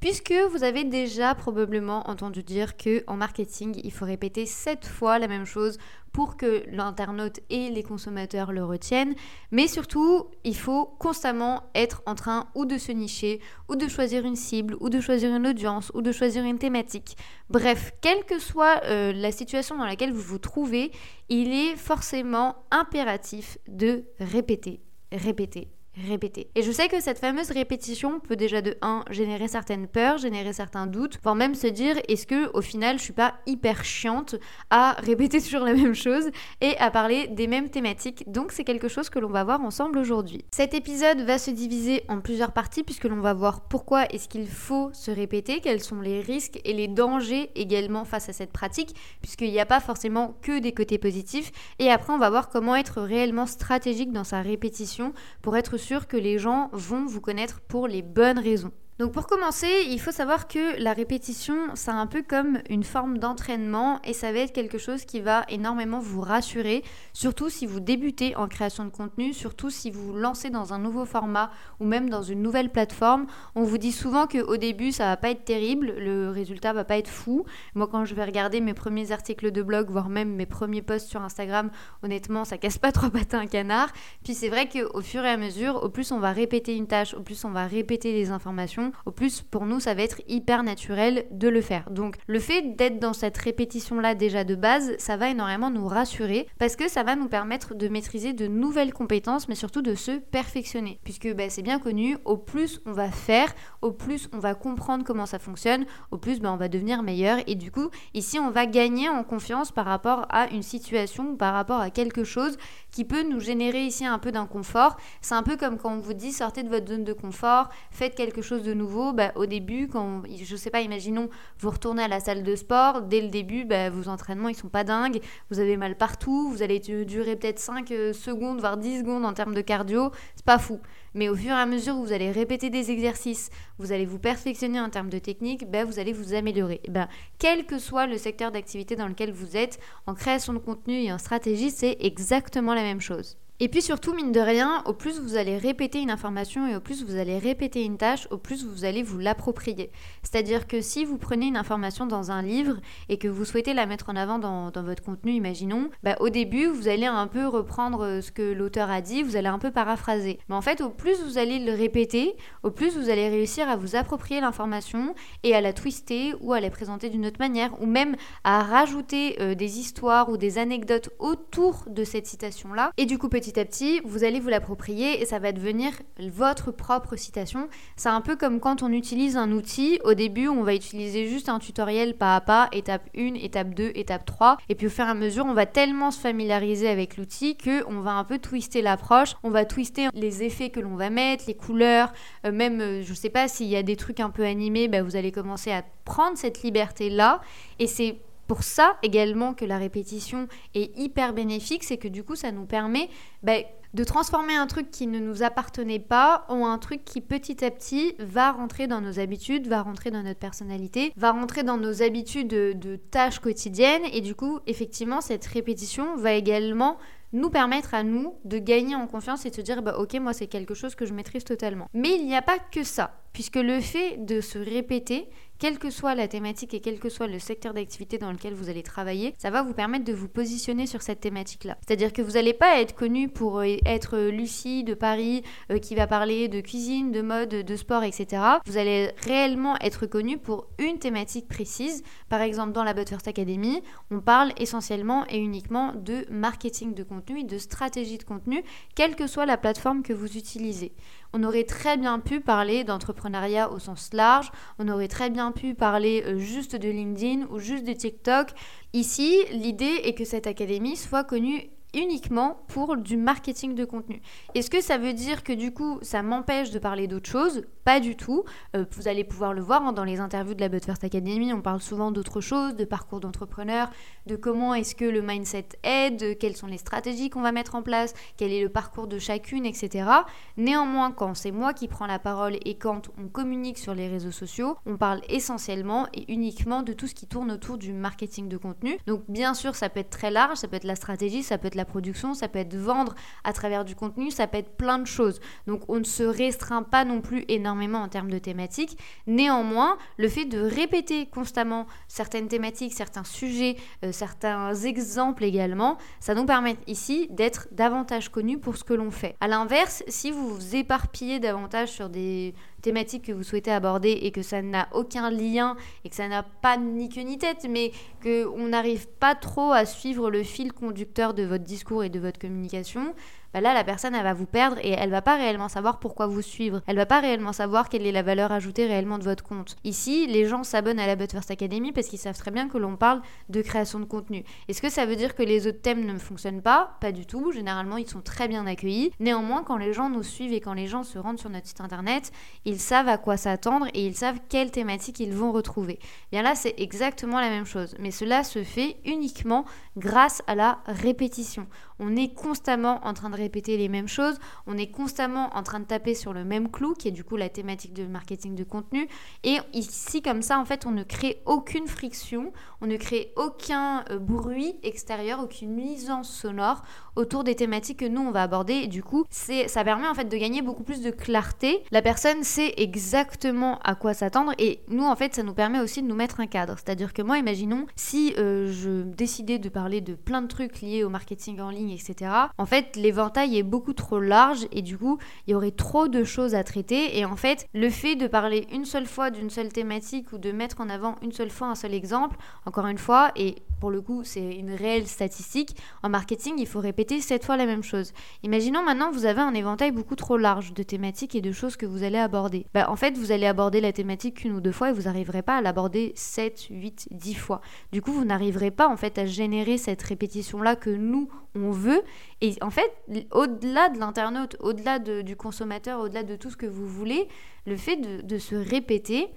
puisque 0.00 0.34
vous 0.50 0.62
avez 0.62 0.84
déjà 0.84 1.34
probablement 1.34 2.08
entendu 2.08 2.42
dire 2.42 2.76
que 2.76 3.02
en 3.06 3.16
marketing, 3.16 3.80
il 3.82 3.92
faut 3.92 4.04
répéter 4.04 4.46
7 4.46 4.86
fois 4.86 5.18
la 5.18 5.28
même 5.28 5.44
chose 5.44 5.78
pour 6.12 6.36
que 6.36 6.64
l'internaute 6.70 7.40
et 7.50 7.70
les 7.70 7.82
consommateurs 7.82 8.52
le 8.52 8.64
retiennent, 8.64 9.14
mais 9.50 9.68
surtout, 9.68 10.26
il 10.44 10.56
faut 10.56 10.86
constamment 10.98 11.70
être 11.74 12.02
en 12.06 12.14
train 12.14 12.48
ou 12.54 12.64
de 12.64 12.78
se 12.78 12.92
nicher, 12.92 13.40
ou 13.68 13.76
de 13.76 13.88
choisir 13.88 14.24
une 14.24 14.36
cible, 14.36 14.76
ou 14.80 14.88
de 14.88 15.00
choisir 15.00 15.34
une 15.34 15.46
audience, 15.46 15.92
ou 15.94 16.02
de 16.02 16.12
choisir 16.12 16.44
une 16.44 16.58
thématique. 16.58 17.16
Bref, 17.50 17.92
quelle 18.00 18.24
que 18.24 18.38
soit 18.38 18.82
euh, 18.84 19.12
la 19.12 19.32
situation 19.32 19.76
dans 19.76 19.84
laquelle 19.84 20.12
vous 20.12 20.22
vous 20.22 20.38
trouvez, 20.38 20.90
il 21.28 21.52
est 21.52 21.76
forcément 21.76 22.56
impératif 22.70 23.58
de 23.68 24.04
répéter, 24.18 24.80
répéter, 25.12 25.68
répéter. 26.06 26.50
Et 26.54 26.62
je 26.62 26.70
sais 26.70 26.88
que 26.88 27.00
cette 27.00 27.18
fameuse 27.18 27.50
répétition 27.50 28.20
peut 28.20 28.36
déjà 28.36 28.62
de 28.62 28.76
1 28.82 29.04
générer 29.10 29.48
certaines 29.48 29.86
peurs, 29.86 30.18
générer 30.18 30.52
certains 30.52 30.86
doutes, 30.86 31.18
voire 31.22 31.34
même 31.34 31.54
se 31.54 31.66
dire 31.66 31.96
est-ce 32.08 32.26
que 32.26 32.50
au 32.54 32.60
final 32.60 32.98
je 32.98 33.04
suis 33.04 33.12
pas 33.12 33.34
hyper 33.46 33.84
chiante 33.84 34.36
à 34.70 34.92
répéter 34.98 35.40
toujours 35.42 35.64
la 35.64 35.74
même 35.74 35.94
chose 35.94 36.30
et 36.60 36.76
à 36.78 36.90
parler 36.90 37.28
des 37.28 37.46
mêmes 37.46 37.70
thématiques. 37.70 38.30
Donc 38.30 38.52
c'est 38.52 38.64
quelque 38.64 38.88
chose 38.88 39.10
que 39.10 39.18
l'on 39.18 39.30
va 39.30 39.44
voir 39.44 39.60
ensemble 39.60 39.98
aujourd'hui. 39.98 40.44
Cet 40.50 40.74
épisode 40.74 41.20
va 41.22 41.38
se 41.38 41.50
diviser 41.50 42.04
en 42.08 42.20
plusieurs 42.20 42.52
parties 42.52 42.82
puisque 42.82 43.04
l'on 43.04 43.20
va 43.20 43.34
voir 43.34 43.62
pourquoi 43.62 44.06
est-ce 44.06 44.28
qu'il 44.28 44.46
faut 44.46 44.90
se 44.92 45.10
répéter, 45.10 45.60
quels 45.60 45.82
sont 45.82 46.00
les 46.00 46.20
risques 46.20 46.60
et 46.64 46.72
les 46.72 46.88
dangers 46.88 47.50
également 47.54 48.04
face 48.04 48.28
à 48.28 48.32
cette 48.32 48.52
pratique 48.52 48.94
puisqu'il 49.20 49.50
n'y 49.50 49.60
a 49.60 49.66
pas 49.66 49.80
forcément 49.80 50.36
que 50.42 50.58
des 50.58 50.72
côtés 50.72 50.98
positifs 50.98 51.50
et 51.78 51.90
après 51.90 52.12
on 52.12 52.18
va 52.18 52.30
voir 52.30 52.48
comment 52.48 52.76
être 52.76 53.00
réellement 53.00 53.46
stratégique 53.46 54.12
dans 54.12 54.24
sa 54.24 54.42
répétition 54.42 55.12
pour 55.42 55.56
être 55.56 55.76
que 56.06 56.16
les 56.16 56.38
gens 56.38 56.68
vont 56.72 57.06
vous 57.06 57.20
connaître 57.20 57.60
pour 57.60 57.88
les 57.88 58.02
bonnes 58.02 58.38
raisons. 58.38 58.72
Donc 58.98 59.12
pour 59.12 59.28
commencer, 59.28 59.86
il 59.86 60.00
faut 60.00 60.10
savoir 60.10 60.48
que 60.48 60.82
la 60.82 60.92
répétition, 60.92 61.56
c'est 61.74 61.92
un 61.92 62.08
peu 62.08 62.20
comme 62.20 62.58
une 62.68 62.82
forme 62.82 63.18
d'entraînement 63.18 64.00
et 64.02 64.12
ça 64.12 64.32
va 64.32 64.40
être 64.40 64.52
quelque 64.52 64.76
chose 64.76 65.04
qui 65.04 65.20
va 65.20 65.44
énormément 65.48 66.00
vous 66.00 66.20
rassurer, 66.20 66.82
surtout 67.12 67.48
si 67.48 67.64
vous 67.64 67.78
débutez 67.78 68.34
en 68.34 68.48
création 68.48 68.84
de 68.84 68.90
contenu, 68.90 69.32
surtout 69.32 69.70
si 69.70 69.92
vous 69.92 70.14
lancez 70.14 70.50
dans 70.50 70.72
un 70.72 70.80
nouveau 70.80 71.04
format 71.04 71.52
ou 71.78 71.84
même 71.84 72.10
dans 72.10 72.24
une 72.24 72.42
nouvelle 72.42 72.70
plateforme. 72.70 73.26
On 73.54 73.62
vous 73.62 73.78
dit 73.78 73.92
souvent 73.92 74.26
qu'au 74.26 74.56
début, 74.56 74.90
ça 74.90 75.04
va 75.04 75.16
pas 75.16 75.30
être 75.30 75.44
terrible, 75.44 75.94
le 75.96 76.30
résultat 76.30 76.72
va 76.72 76.82
pas 76.82 76.98
être 76.98 77.06
fou. 77.06 77.44
Moi, 77.76 77.86
quand 77.86 78.04
je 78.04 78.16
vais 78.16 78.24
regarder 78.24 78.60
mes 78.60 78.74
premiers 78.74 79.12
articles 79.12 79.52
de 79.52 79.62
blog, 79.62 79.90
voire 79.90 80.08
même 80.08 80.34
mes 80.34 80.46
premiers 80.46 80.82
posts 80.82 81.08
sur 81.08 81.22
Instagram, 81.22 81.70
honnêtement, 82.02 82.44
ça 82.44 82.58
casse 82.58 82.78
pas 82.78 82.90
trois 82.90 83.10
pattes 83.10 83.34
à 83.34 83.38
un 83.38 83.46
canard. 83.46 83.92
Puis 84.24 84.34
c'est 84.34 84.48
vrai 84.48 84.68
qu'au 84.68 85.02
fur 85.02 85.24
et 85.24 85.30
à 85.30 85.36
mesure, 85.36 85.84
au 85.84 85.88
plus 85.88 86.10
on 86.10 86.18
va 86.18 86.32
répéter 86.32 86.76
une 86.76 86.88
tâche, 86.88 87.14
au 87.14 87.20
plus 87.20 87.44
on 87.44 87.50
va 87.50 87.68
répéter 87.68 88.12
les 88.12 88.32
informations, 88.32 88.87
au 89.06 89.10
plus 89.10 89.42
pour 89.42 89.66
nous 89.66 89.80
ça 89.80 89.94
va 89.94 90.02
être 90.02 90.20
hyper 90.28 90.62
naturel 90.62 91.26
de 91.30 91.48
le 91.48 91.60
faire. 91.60 91.90
Donc 91.90 92.16
le 92.26 92.38
fait 92.38 92.76
d'être 92.76 92.98
dans 92.98 93.12
cette 93.12 93.36
répétition 93.38 94.00
là 94.00 94.14
déjà 94.14 94.44
de 94.44 94.54
base, 94.54 94.94
ça 94.98 95.16
va 95.16 95.30
énormément 95.30 95.70
nous 95.70 95.86
rassurer 95.86 96.48
parce 96.58 96.76
que 96.76 96.88
ça 96.88 97.02
va 97.02 97.16
nous 97.16 97.28
permettre 97.28 97.74
de 97.74 97.88
maîtriser 97.88 98.32
de 98.32 98.46
nouvelles 98.46 98.92
compétences 98.92 99.48
mais 99.48 99.54
surtout 99.54 99.82
de 99.82 99.94
se 99.94 100.12
perfectionner. 100.12 101.00
Puisque 101.04 101.32
bah, 101.34 101.48
c'est 101.48 101.62
bien 101.62 101.78
connu, 101.78 102.16
au 102.24 102.36
plus 102.36 102.80
on 102.86 102.92
va 102.92 103.10
faire, 103.10 103.54
au 103.82 103.92
plus 103.92 104.28
on 104.32 104.38
va 104.38 104.54
comprendre 104.54 105.04
comment 105.04 105.26
ça 105.26 105.38
fonctionne, 105.38 105.86
au 106.10 106.18
plus 106.18 106.40
bah, 106.40 106.52
on 106.52 106.56
va 106.56 106.68
devenir 106.68 107.02
meilleur 107.02 107.38
et 107.46 107.54
du 107.54 107.70
coup 107.70 107.90
ici 108.14 108.38
on 108.38 108.50
va 108.50 108.66
gagner 108.66 109.08
en 109.08 109.24
confiance 109.24 109.72
par 109.72 109.86
rapport 109.86 110.26
à 110.30 110.48
une 110.50 110.62
situation, 110.62 111.36
par 111.36 111.54
rapport 111.54 111.80
à 111.80 111.90
quelque 111.90 112.24
chose 112.24 112.56
qui 112.90 113.04
peut 113.04 113.22
nous 113.22 113.40
générer 113.40 113.84
ici 113.84 114.04
un 114.04 114.18
peu 114.18 114.32
d'inconfort. 114.32 114.96
C'est 115.20 115.34
un 115.34 115.42
peu 115.42 115.56
comme 115.56 115.78
quand 115.78 115.92
on 115.92 115.98
vous 115.98 116.14
dit 116.14 116.32
sortez 116.32 116.62
de 116.62 116.68
votre 116.68 116.88
zone 116.88 117.04
de 117.04 117.12
confort, 117.12 117.68
faites 117.90 118.14
quelque 118.14 118.42
chose 118.42 118.62
de 118.62 118.74
nouveau, 118.78 119.12
bah, 119.12 119.32
au 119.34 119.44
début, 119.44 119.88
quand, 119.88 120.22
je 120.42 120.56
sais 120.56 120.70
pas, 120.70 120.80
imaginons, 120.80 121.28
vous 121.58 121.70
retournez 121.70 122.02
à 122.02 122.08
la 122.08 122.20
salle 122.20 122.42
de 122.42 122.56
sport, 122.56 123.02
dès 123.02 123.20
le 123.20 123.28
début, 123.28 123.64
bah, 123.64 123.90
vos 123.90 124.08
entraînements, 124.08 124.48
ils 124.48 124.54
sont 124.54 124.68
pas 124.68 124.84
dingues, 124.84 125.20
vous 125.50 125.60
avez 125.60 125.76
mal 125.76 125.96
partout, 125.96 126.48
vous 126.50 126.62
allez 126.62 126.78
durer 126.80 127.36
peut-être 127.36 127.58
5 127.58 127.90
euh, 127.90 128.12
secondes, 128.12 128.60
voire 128.60 128.76
10 128.76 129.00
secondes 129.00 129.24
en 129.24 129.34
termes 129.34 129.54
de 129.54 129.60
cardio, 129.60 130.10
c'est 130.34 130.44
pas 130.44 130.58
fou. 130.58 130.80
Mais 131.14 131.28
au 131.28 131.34
fur 131.34 131.50
et 131.50 131.54
à 131.54 131.66
mesure 131.66 131.96
où 131.96 132.04
vous 132.04 132.12
allez 132.12 132.30
répéter 132.30 132.70
des 132.70 132.90
exercices, 132.90 133.50
vous 133.78 133.92
allez 133.92 134.06
vous 134.06 134.18
perfectionner 134.18 134.80
en 134.80 134.88
termes 134.88 135.10
de 135.10 135.18
technique, 135.18 135.70
bah, 135.70 135.84
vous 135.84 135.98
allez 135.98 136.12
vous 136.12 136.34
améliorer. 136.34 136.80
Ben, 136.88 137.08
quel 137.38 137.66
que 137.66 137.78
soit 137.78 138.06
le 138.06 138.18
secteur 138.18 138.52
d'activité 138.52 138.96
dans 138.96 139.08
lequel 139.08 139.32
vous 139.32 139.56
êtes, 139.56 139.78
en 140.06 140.14
création 140.14 140.52
de 140.52 140.58
contenu 140.58 140.94
et 140.94 141.12
en 141.12 141.18
stratégie, 141.18 141.70
c'est 141.70 141.96
exactement 142.00 142.74
la 142.74 142.82
même 142.82 143.00
chose. 143.00 143.36
Et 143.60 143.68
puis 143.68 143.82
surtout, 143.82 144.14
mine 144.14 144.30
de 144.30 144.38
rien, 144.38 144.84
au 144.86 144.92
plus 144.92 145.18
vous 145.18 145.34
allez 145.34 145.58
répéter 145.58 145.98
une 145.98 146.12
information 146.12 146.68
et 146.68 146.76
au 146.76 146.80
plus 146.80 147.04
vous 147.04 147.16
allez 147.16 147.38
répéter 147.38 147.82
une 147.82 147.98
tâche, 147.98 148.28
au 148.30 148.38
plus 148.38 148.64
vous 148.64 148.84
allez 148.84 149.02
vous 149.02 149.18
l'approprier. 149.18 149.90
C'est-à-dire 150.22 150.68
que 150.68 150.80
si 150.80 151.04
vous 151.04 151.18
prenez 151.18 151.46
une 151.46 151.56
information 151.56 152.06
dans 152.06 152.30
un 152.30 152.40
livre 152.40 152.76
et 153.08 153.18
que 153.18 153.26
vous 153.26 153.44
souhaitez 153.44 153.74
la 153.74 153.86
mettre 153.86 154.10
en 154.10 154.14
avant 154.16 154.38
dans, 154.38 154.70
votre 154.84 155.02
contenu, 155.02 155.32
imaginons, 155.32 155.90
bah, 156.04 156.14
au 156.20 156.28
début, 156.28 156.66
vous 156.66 156.86
allez 156.86 157.06
un 157.06 157.26
peu 157.26 157.48
reprendre 157.48 158.04
euh, 158.04 158.20
ce 158.20 158.30
que 158.30 158.52
l'auteur 158.52 158.90
a 158.90 159.00
dit, 159.00 159.24
vous 159.24 159.34
allez 159.34 159.48
un 159.48 159.58
peu 159.58 159.72
paraphraser. 159.72 160.38
Mais 160.48 160.54
en 160.54 160.62
fait, 160.62 160.80
au 160.80 160.90
plus 160.90 161.20
vous 161.24 161.36
allez 161.36 161.58
le 161.58 161.72
répéter, 161.72 162.36
au 162.62 162.70
plus 162.70 162.96
vous 162.96 163.10
allez 163.10 163.28
réussir 163.28 163.68
à 163.68 163.74
vous 163.74 163.96
approprier 163.96 164.40
l'information 164.40 165.16
et 165.42 165.56
à 165.56 165.60
la 165.60 165.72
twister 165.72 166.32
ou 166.40 166.52
à 166.52 166.60
la 166.60 166.70
présenter 166.70 167.10
d'une 167.10 167.26
autre 167.26 167.40
manière, 167.40 167.82
ou 167.82 167.86
même 167.86 168.14
à 168.44 168.62
rajouter 168.62 169.36
euh, 169.42 169.56
des 169.56 169.80
histoires 169.80 170.28
ou 170.28 170.36
des 170.36 170.58
anecdotes 170.58 171.10
autour 171.18 171.82
de 171.88 172.04
cette 172.04 172.28
citation-là. 172.28 172.92
Et 172.96 173.04
du 173.04 173.18
coup, 173.18 173.28
petit 173.28 173.47
petit 173.48 173.60
à 173.60 173.64
petit, 173.64 174.00
vous 174.04 174.24
allez 174.24 174.40
vous 174.40 174.48
l'approprier 174.48 175.22
et 175.22 175.24
ça 175.24 175.38
va 175.38 175.52
devenir 175.52 175.92
votre 176.18 176.70
propre 176.70 177.16
citation. 177.16 177.68
C'est 177.96 178.10
un 178.10 178.20
peu 178.20 178.36
comme 178.36 178.60
quand 178.60 178.82
on 178.82 178.92
utilise 178.92 179.36
un 179.36 179.52
outil. 179.52 179.98
Au 180.04 180.12
début, 180.12 180.48
on 180.48 180.62
va 180.62 180.74
utiliser 180.74 181.28
juste 181.28 181.48
un 181.48 181.58
tutoriel 181.58 182.16
pas 182.16 182.36
à 182.36 182.40
pas, 182.42 182.68
étape 182.72 183.08
1, 183.16 183.34
étape 183.34 183.74
2, 183.74 183.92
étape 183.94 184.26
3. 184.26 184.58
Et 184.68 184.74
puis 184.74 184.88
au 184.88 184.90
fur 184.90 185.06
et 185.06 185.08
à 185.08 185.14
mesure, 185.14 185.46
on 185.46 185.54
va 185.54 185.64
tellement 185.64 186.10
se 186.10 186.20
familiariser 186.20 186.88
avec 186.88 187.16
l'outil 187.16 187.56
qu'on 187.56 188.00
va 188.00 188.12
un 188.12 188.24
peu 188.24 188.38
twister 188.38 188.82
l'approche. 188.82 189.34
On 189.42 189.50
va 189.50 189.64
twister 189.64 190.08
les 190.12 190.42
effets 190.42 190.68
que 190.68 190.80
l'on 190.80 190.96
va 190.96 191.08
mettre, 191.08 191.44
les 191.46 191.54
couleurs, 191.54 192.12
euh, 192.44 192.52
même, 192.52 192.80
euh, 192.80 193.02
je 193.02 193.14
sais 193.14 193.30
pas, 193.30 193.48
s'il 193.48 193.68
y 193.68 193.76
a 193.76 193.82
des 193.82 193.96
trucs 193.96 194.20
un 194.20 194.30
peu 194.30 194.44
animés, 194.44 194.88
bah, 194.88 195.02
vous 195.02 195.16
allez 195.16 195.32
commencer 195.32 195.72
à 195.72 195.82
prendre 196.04 196.36
cette 196.36 196.62
liberté-là. 196.62 197.40
Et 197.78 197.86
c'est 197.86 198.18
pour 198.48 198.64
ça 198.64 198.96
également 199.02 199.54
que 199.54 199.64
la 199.64 199.78
répétition 199.78 200.48
est 200.74 200.98
hyper 200.98 201.34
bénéfique, 201.34 201.84
c'est 201.84 201.98
que 201.98 202.08
du 202.08 202.24
coup 202.24 202.34
ça 202.34 202.50
nous 202.50 202.64
permet 202.64 203.08
bah, 203.44 203.58
de 203.94 204.04
transformer 204.04 204.54
un 204.54 204.66
truc 204.66 204.90
qui 204.90 205.06
ne 205.06 205.18
nous 205.18 205.42
appartenait 205.42 205.98
pas 205.98 206.44
en 206.48 206.66
un 206.66 206.78
truc 206.78 207.04
qui 207.04 207.20
petit 207.20 207.64
à 207.64 207.70
petit 207.70 208.14
va 208.18 208.52
rentrer 208.52 208.86
dans 208.86 209.00
nos 209.00 209.18
habitudes, 209.20 209.66
va 209.66 209.82
rentrer 209.82 210.10
dans 210.10 210.22
notre 210.22 210.40
personnalité, 210.40 211.12
va 211.16 211.32
rentrer 211.32 211.62
dans 211.62 211.76
nos 211.76 212.02
habitudes 212.02 212.48
de, 212.48 212.96
tâches 213.10 213.38
quotidiennes 213.38 214.02
et 214.12 214.20
du 214.20 214.34
coup 214.34 214.60
effectivement 214.66 215.20
cette 215.20 215.46
répétition 215.46 216.16
va 216.16 216.32
également 216.32 216.98
nous 217.32 217.50
permettre 217.50 217.92
à 217.94 218.02
nous 218.02 218.34
de 218.44 218.58
gagner 218.58 218.94
en 218.94 219.06
confiance 219.06 219.44
et 219.44 219.50
de 219.50 219.54
se 219.54 219.60
dire 219.60 219.82
bah 219.82 219.98
ok 219.98 220.14
moi 220.20 220.32
c'est 220.32 220.46
quelque 220.46 220.74
chose 220.74 220.94
que 220.94 221.04
je 221.04 221.12
maîtrise 221.12 221.44
totalement. 221.44 221.88
Mais 221.92 222.16
il 222.16 222.26
n'y 222.26 222.36
a 222.36 222.42
pas 222.42 222.58
que 222.58 222.82
ça, 222.82 223.20
puisque 223.32 223.56
le 223.56 223.80
fait 223.80 224.24
de 224.24 224.40
se 224.40 224.58
répéter, 224.58 225.28
quelle 225.58 225.78
que 225.78 225.90
soit 225.90 226.14
la 226.14 226.28
thématique 226.28 226.74
et 226.74 226.80
quel 226.80 226.98
que 226.98 227.08
soit 227.08 227.26
le 227.26 227.38
secteur 227.38 227.74
d'activité 227.74 228.18
dans 228.18 228.30
lequel 228.30 228.54
vous 228.54 228.68
allez 228.68 228.82
travailler, 228.82 229.34
ça 229.38 229.50
va 229.50 229.62
vous 229.62 229.74
permettre 229.74 230.04
de 230.04 230.12
vous 230.12 230.28
positionner 230.28 230.86
sur 230.86 231.02
cette 231.02 231.20
thématique-là. 231.20 231.76
C'est-à-dire 231.86 232.12
que 232.12 232.22
vous 232.22 232.32
n'allez 232.32 232.54
pas 232.54 232.80
être 232.80 232.94
connu 232.94 233.28
pour 233.28 233.58
euh, 233.58 233.76
être 233.84 234.18
Lucie 234.18 234.84
de 234.84 234.94
Paris 234.94 235.42
euh, 235.70 235.78
qui 235.78 235.94
va 235.94 236.06
parler 236.06 236.48
de 236.48 236.60
cuisine, 236.60 237.10
de 237.10 237.22
mode, 237.22 237.48
de 237.48 237.76
sport, 237.76 238.04
etc. 238.04 238.42
Vous 238.66 238.78
allez 238.78 239.10
réellement 239.24 239.76
être 239.80 240.06
connu 240.06 240.38
pour 240.38 240.68
une 240.78 240.98
thématique 240.98 241.48
précise. 241.48 242.02
Par 242.28 242.40
exemple, 242.40 242.72
dans 242.72 242.84
la 242.84 242.94
But 242.94 243.08
First 243.08 243.28
Academy, 243.28 243.82
on 244.10 244.20
parle 244.20 244.52
essentiellement 244.58 245.24
et 245.28 245.38
uniquement 245.38 245.92
de 245.94 246.24
marketing 246.30 246.94
de 246.94 247.02
contenu 247.02 247.40
et 247.40 247.44
de 247.44 247.58
stratégie 247.58 248.18
de 248.18 248.24
contenu, 248.24 248.62
quelle 248.94 249.16
que 249.16 249.26
soit 249.26 249.46
la 249.46 249.56
plateforme 249.56 250.02
que 250.02 250.12
vous 250.12 250.36
utilisez. 250.36 250.92
On 251.34 251.44
aurait 251.44 251.64
très 251.64 251.98
bien 251.98 252.20
pu 252.20 252.40
parler 252.40 252.84
d'entrepreneuriat 252.84 253.70
au 253.70 253.78
sens 253.78 254.10
large, 254.14 254.50
on 254.78 254.88
aurait 254.88 255.08
très 255.08 255.28
bien 255.28 255.47
pu 255.52 255.74
parler 255.74 256.22
euh, 256.26 256.38
juste 256.38 256.76
de 256.76 256.88
LinkedIn 256.88 257.46
ou 257.50 257.58
juste 257.58 257.84
de 257.84 257.92
TikTok. 257.92 258.48
Ici, 258.92 259.44
l'idée 259.52 260.00
est 260.04 260.14
que 260.14 260.24
cette 260.24 260.46
académie 260.46 260.96
soit 260.96 261.24
connue 261.24 261.70
uniquement 261.94 262.60
pour 262.68 262.96
du 262.96 263.16
marketing 263.16 263.74
de 263.74 263.84
contenu. 263.84 264.20
Est-ce 264.54 264.70
que 264.70 264.80
ça 264.80 264.98
veut 264.98 265.12
dire 265.12 265.42
que 265.42 265.52
du 265.52 265.72
coup 265.72 265.98
ça 266.02 266.22
m'empêche 266.22 266.70
de 266.70 266.78
parler 266.78 267.06
d'autres 267.06 267.30
choses 267.30 267.62
Pas 267.84 268.00
du 268.00 268.16
tout. 268.16 268.44
Euh, 268.76 268.84
vous 268.92 269.08
allez 269.08 269.24
pouvoir 269.24 269.54
le 269.54 269.62
voir 269.62 269.82
hein, 269.82 269.92
dans 269.92 270.04
les 270.04 270.20
interviews 270.20 270.54
de 270.54 270.60
la 270.60 270.68
But 270.68 270.84
First 270.84 271.04
Academy, 271.04 271.52
on 271.52 271.62
parle 271.62 271.80
souvent 271.80 272.10
d'autres 272.10 272.40
choses, 272.40 272.76
de 272.76 272.84
parcours 272.84 273.20
d'entrepreneur, 273.20 273.90
de 274.26 274.36
comment 274.36 274.74
est-ce 274.74 274.94
que 274.94 275.04
le 275.04 275.22
mindset 275.22 275.68
aide, 275.82 276.38
quelles 276.38 276.56
sont 276.56 276.66
les 276.66 276.78
stratégies 276.78 277.30
qu'on 277.30 277.40
va 277.40 277.52
mettre 277.52 277.74
en 277.74 277.82
place, 277.82 278.14
quel 278.36 278.52
est 278.52 278.62
le 278.62 278.68
parcours 278.68 279.06
de 279.06 279.18
chacune, 279.18 279.64
etc. 279.64 280.08
Néanmoins, 280.56 281.10
quand 281.10 281.34
c'est 281.34 281.52
moi 281.52 281.72
qui 281.72 281.88
prends 281.88 282.06
la 282.06 282.18
parole 282.18 282.56
et 282.64 282.76
quand 282.76 283.08
on 283.18 283.28
communique 283.28 283.78
sur 283.78 283.94
les 283.94 284.08
réseaux 284.08 284.30
sociaux, 284.30 284.76
on 284.86 284.96
parle 284.96 285.20
essentiellement 285.28 286.06
et 286.12 286.30
uniquement 286.32 286.82
de 286.82 286.92
tout 286.92 287.06
ce 287.06 287.14
qui 287.14 287.26
tourne 287.26 287.50
autour 287.50 287.78
du 287.78 287.92
marketing 287.92 288.48
de 288.48 288.56
contenu. 288.56 288.98
Donc 289.06 289.22
bien 289.28 289.54
sûr, 289.54 289.74
ça 289.74 289.88
peut 289.88 290.00
être 290.00 290.10
très 290.10 290.30
large, 290.30 290.58
ça 290.58 290.68
peut 290.68 290.76
être 290.76 290.84
la 290.84 290.96
stratégie, 290.96 291.42
ça 291.42 291.56
peut 291.58 291.66
être 291.66 291.77
production, 291.84 292.34
ça 292.34 292.48
peut 292.48 292.58
être 292.58 292.76
vendre 292.76 293.14
à 293.44 293.52
travers 293.52 293.84
du 293.84 293.94
contenu, 293.94 294.30
ça 294.30 294.46
peut 294.46 294.58
être 294.58 294.76
plein 294.76 294.98
de 294.98 295.06
choses. 295.06 295.40
Donc 295.66 295.82
on 295.88 295.98
ne 295.98 296.04
se 296.04 296.22
restreint 296.22 296.82
pas 296.82 297.04
non 297.04 297.20
plus 297.20 297.44
énormément 297.48 297.98
en 297.98 298.08
termes 298.08 298.30
de 298.30 298.38
thématiques. 298.38 298.98
Néanmoins, 299.26 299.98
le 300.16 300.28
fait 300.28 300.44
de 300.44 300.60
répéter 300.60 301.26
constamment 301.26 301.86
certaines 302.08 302.48
thématiques, 302.48 302.94
certains 302.94 303.24
sujets, 303.24 303.76
euh, 304.04 304.12
certains 304.12 304.74
exemples 304.74 305.44
également, 305.44 305.98
ça 306.20 306.34
nous 306.34 306.44
permet 306.44 306.76
ici 306.86 307.28
d'être 307.30 307.68
davantage 307.72 308.28
connus 308.30 308.58
pour 308.58 308.76
ce 308.76 308.84
que 308.84 308.94
l'on 308.94 309.10
fait. 309.10 309.36
À 309.40 309.48
l'inverse, 309.48 310.02
si 310.08 310.30
vous 310.30 310.48
vous 310.48 310.76
éparpillez 310.76 311.40
davantage 311.40 311.90
sur 311.90 312.08
des 312.08 312.54
thématiques 312.82 313.24
que 313.26 313.32
vous 313.32 313.42
souhaitez 313.42 313.70
aborder 313.70 314.10
et 314.10 314.30
que 314.30 314.42
ça 314.42 314.62
n'a 314.62 314.88
aucun 314.92 315.30
lien 315.30 315.76
et 316.04 316.08
que 316.08 316.16
ça 316.16 316.28
n'a 316.28 316.42
pas 316.42 316.76
ni 316.76 317.08
queue 317.08 317.22
ni 317.22 317.38
tête, 317.38 317.66
mais 317.68 317.92
qu'on 318.22 318.68
n'arrive 318.68 319.08
pas 319.08 319.34
trop 319.34 319.72
à 319.72 319.84
suivre 319.84 320.30
le 320.30 320.42
fil 320.42 320.72
conducteur 320.72 321.34
de 321.34 321.42
votre 321.42 321.64
discours 321.64 322.04
et 322.04 322.08
de 322.08 322.20
votre 322.20 322.38
communication, 322.38 323.14
bah 323.52 323.60
là 323.60 323.74
la 323.74 323.84
personne 323.84 324.14
elle 324.14 324.24
va 324.24 324.34
vous 324.34 324.46
perdre 324.46 324.78
et 324.82 324.90
elle 324.90 325.10
va 325.10 325.22
pas 325.22 325.36
réellement 325.36 325.68
savoir 325.68 325.98
pourquoi 325.98 326.26
vous 326.26 326.42
suivre. 326.42 326.82
Elle 326.86 326.96
va 326.96 327.06
pas 327.06 327.20
réellement 327.20 327.52
savoir 327.52 327.88
quelle 327.88 328.06
est 328.06 328.12
la 328.12 328.22
valeur 328.22 328.52
ajoutée 328.52 328.86
réellement 328.86 329.18
de 329.18 329.24
votre 329.24 329.44
compte. 329.44 329.76
Ici, 329.84 330.26
les 330.26 330.46
gens 330.46 330.64
s'abonnent 330.64 331.00
à 331.00 331.06
la 331.06 331.16
But 331.16 331.32
First 331.32 331.50
Academy 331.50 331.92
parce 331.92 332.08
qu'ils 332.08 332.18
savent 332.18 332.38
très 332.38 332.50
bien 332.50 332.68
que 332.68 332.78
l'on 332.78 332.96
parle 332.96 333.22
de 333.48 333.62
création 333.62 334.00
de 334.00 334.04
contenu. 334.04 334.44
Est-ce 334.68 334.82
que 334.82 334.90
ça 334.90 335.06
veut 335.06 335.16
dire 335.16 335.34
que 335.34 335.42
les 335.42 335.66
autres 335.66 335.80
thèmes 335.80 336.04
ne 336.04 336.18
fonctionnent 336.18 336.62
pas? 336.62 336.96
Pas 337.00 337.12
du 337.12 337.26
tout. 337.26 337.52
Généralement, 337.52 337.96
ils 337.96 338.08
sont 338.08 338.20
très 338.20 338.48
bien 338.48 338.66
accueillis. 338.66 339.12
Néanmoins, 339.20 339.62
quand 339.62 339.76
les 339.76 339.92
gens 339.92 340.10
nous 340.10 340.22
suivent 340.22 340.52
et 340.52 340.60
quand 340.60 340.74
les 340.74 340.86
gens 340.86 341.02
se 341.02 341.18
rendent 341.18 341.38
sur 341.38 341.50
notre 341.50 341.66
site 341.66 341.80
internet, 341.80 342.32
ils 342.64 342.80
savent 342.80 343.08
à 343.08 343.18
quoi 343.18 343.36
s'attendre 343.36 343.86
et 343.94 344.06
ils 344.06 344.16
savent 344.16 344.40
quelles 344.48 344.70
thématiques 344.70 345.20
ils 345.20 345.32
vont 345.32 345.52
retrouver. 345.52 345.98
Bien 346.32 346.42
là, 346.42 346.54
c'est 346.54 346.74
exactement 346.78 347.40
la 347.40 347.48
même 347.48 347.66
chose, 347.66 347.94
mais 347.98 348.10
cela 348.10 348.44
se 348.44 348.62
fait 348.62 348.96
uniquement 349.04 349.64
grâce 349.96 350.42
à 350.46 350.54
la 350.54 350.78
répétition. 350.86 351.66
On 352.00 352.16
est 352.16 352.34
constamment 352.34 353.00
en 353.04 353.14
train 353.14 353.30
de 353.30 353.36
répéter 353.36 353.76
les 353.76 353.88
mêmes 353.88 354.08
choses, 354.08 354.38
on 354.66 354.76
est 354.76 354.90
constamment 354.90 355.50
en 355.56 355.62
train 355.62 355.80
de 355.80 355.84
taper 355.84 356.14
sur 356.14 356.32
le 356.32 356.44
même 356.44 356.70
clou, 356.70 356.94
qui 356.94 357.08
est 357.08 357.12
du 357.12 357.24
coup 357.24 357.36
la 357.36 357.48
thématique 357.48 357.92
de 357.92 358.06
marketing 358.06 358.54
de 358.54 358.64
contenu. 358.64 359.08
Et 359.44 359.58
ici, 359.72 360.22
comme 360.22 360.42
ça, 360.42 360.58
en 360.58 360.64
fait, 360.64 360.86
on 360.86 360.90
ne 360.90 361.02
crée 361.02 361.40
aucune 361.46 361.86
friction, 361.86 362.52
on 362.80 362.86
ne 362.86 362.96
crée 362.96 363.32
aucun 363.36 364.04
euh, 364.10 364.18
bruit 364.18 364.76
extérieur, 364.82 365.40
aucune 365.42 365.74
nuisance 365.74 366.30
sonore 366.30 366.82
autour 367.16 367.42
des 367.42 367.56
thématiques 367.56 367.98
que 367.98 368.04
nous, 368.04 368.22
on 368.22 368.30
va 368.30 368.42
aborder. 368.42 368.86
Du 368.86 369.02
coup, 369.02 369.24
ça 369.30 369.84
permet 369.84 370.06
en 370.06 370.14
fait 370.14 370.26
de 370.26 370.36
gagner 370.36 370.62
beaucoup 370.62 370.84
plus 370.84 371.00
de 371.00 371.10
clarté. 371.10 371.82
La 371.90 372.02
personne 372.02 372.44
sait 372.44 372.74
exactement 372.76 373.78
à 373.80 373.94
quoi 373.94 374.14
s'attendre 374.14 374.52
et 374.58 374.80
nous, 374.88 375.04
en 375.04 375.16
fait, 375.16 375.34
ça 375.34 375.42
nous 375.42 375.54
permet 375.54 375.80
aussi 375.80 376.02
de 376.02 376.06
nous 376.06 376.14
mettre 376.14 376.40
un 376.40 376.46
cadre. 376.46 376.76
C'est-à-dire 376.76 377.12
que 377.12 377.22
moi, 377.22 377.38
imaginons, 377.38 377.86
si 377.96 378.34
euh, 378.38 378.70
je 378.72 379.02
décidais 379.02 379.58
de 379.58 379.68
parler 379.68 380.00
de 380.00 380.14
plein 380.14 380.42
de 380.42 380.46
trucs 380.46 380.80
liés 380.80 381.02
au 381.02 381.08
marketing 381.08 381.60
en 381.60 381.70
ligne, 381.70 381.87
etc., 381.94 382.30
en 382.58 382.66
fait, 382.66 382.96
l'éventail 382.96 383.58
est 383.58 383.62
beaucoup 383.62 383.92
trop 383.92 384.20
large 384.20 384.66
et 384.72 384.82
du 384.82 384.98
coup, 384.98 385.18
il 385.46 385.52
y 385.52 385.54
aurait 385.54 385.70
trop 385.70 386.08
de 386.08 386.24
choses 386.24 386.54
à 386.54 386.64
traiter. 386.64 387.18
Et 387.18 387.24
en 387.24 387.36
fait, 387.36 387.68
le 387.74 387.90
fait 387.90 388.16
de 388.16 388.26
parler 388.26 388.66
une 388.72 388.84
seule 388.84 389.06
fois 389.06 389.30
d'une 389.30 389.50
seule 389.50 389.72
thématique 389.72 390.32
ou 390.32 390.38
de 390.38 390.52
mettre 390.52 390.80
en 390.80 390.88
avant 390.88 391.16
une 391.22 391.32
seule 391.32 391.50
fois 391.50 391.68
un 391.68 391.74
seul 391.74 391.94
exemple, 391.94 392.36
encore 392.66 392.86
une 392.86 392.98
fois, 392.98 393.32
et 393.36 393.56
pour 393.78 393.90
le 393.90 394.00
coup, 394.00 394.22
c'est 394.24 394.56
une 394.56 394.72
réelle 394.72 395.06
statistique, 395.06 395.76
en 396.02 396.08
marketing, 396.08 396.54
il 396.58 396.66
faut 396.66 396.80
répéter 396.80 397.20
sept 397.20 397.44
fois 397.44 397.56
la 397.56 397.66
même 397.66 397.82
chose. 397.82 398.12
Imaginons 398.42 398.82
maintenant, 398.82 399.10
vous 399.10 399.24
avez 399.24 399.40
un 399.40 399.54
éventail 399.54 399.92
beaucoup 399.92 400.16
trop 400.16 400.36
large 400.36 400.74
de 400.74 400.82
thématiques 400.82 401.34
et 401.34 401.40
de 401.40 401.52
choses 401.52 401.76
que 401.76 401.86
vous 401.86 402.02
allez 402.02 402.18
aborder. 402.18 402.66
Bah, 402.74 402.90
en 402.90 402.96
fait, 402.96 403.16
vous 403.16 403.32
allez 403.32 403.46
aborder 403.46 403.80
la 403.80 403.92
thématique 403.92 404.38
qu'une 404.38 404.52
ou 404.52 404.60
deux 404.60 404.72
fois 404.72 404.90
et 404.90 404.92
vous 404.92 405.02
n'arriverez 405.02 405.42
pas 405.42 405.56
à 405.56 405.60
l'aborder 405.60 406.12
7, 406.16 406.68
8, 406.70 407.08
10 407.10 407.34
fois. 407.34 407.60
Du 407.92 408.02
coup, 408.02 408.12
vous 408.12 408.24
n'arriverez 408.24 408.70
pas 408.70 408.88
en 408.88 408.96
fait 408.96 409.18
à 409.18 409.26
générer 409.26 409.78
cette 409.78 410.02
répétition-là 410.02 410.76
que 410.76 410.90
nous, 410.90 411.28
on 411.54 411.70
veut. 411.70 412.02
Et 412.40 412.54
en 412.60 412.70
fait, 412.70 412.92
au-delà 413.32 413.88
de 413.88 413.98
l'internaute, 413.98 414.56
au-delà 414.60 414.98
du 414.98 415.36
consommateur, 415.36 416.00
au-delà 416.00 416.22
de 416.22 416.36
tout 416.36 416.50
ce 416.50 416.56
que 416.56 416.66
vous 416.66 416.86
voulez, 416.86 417.28
le 417.66 417.76
fait 417.76 417.96
de 417.96 418.38
se 418.38 418.54
répéter, 418.54 419.28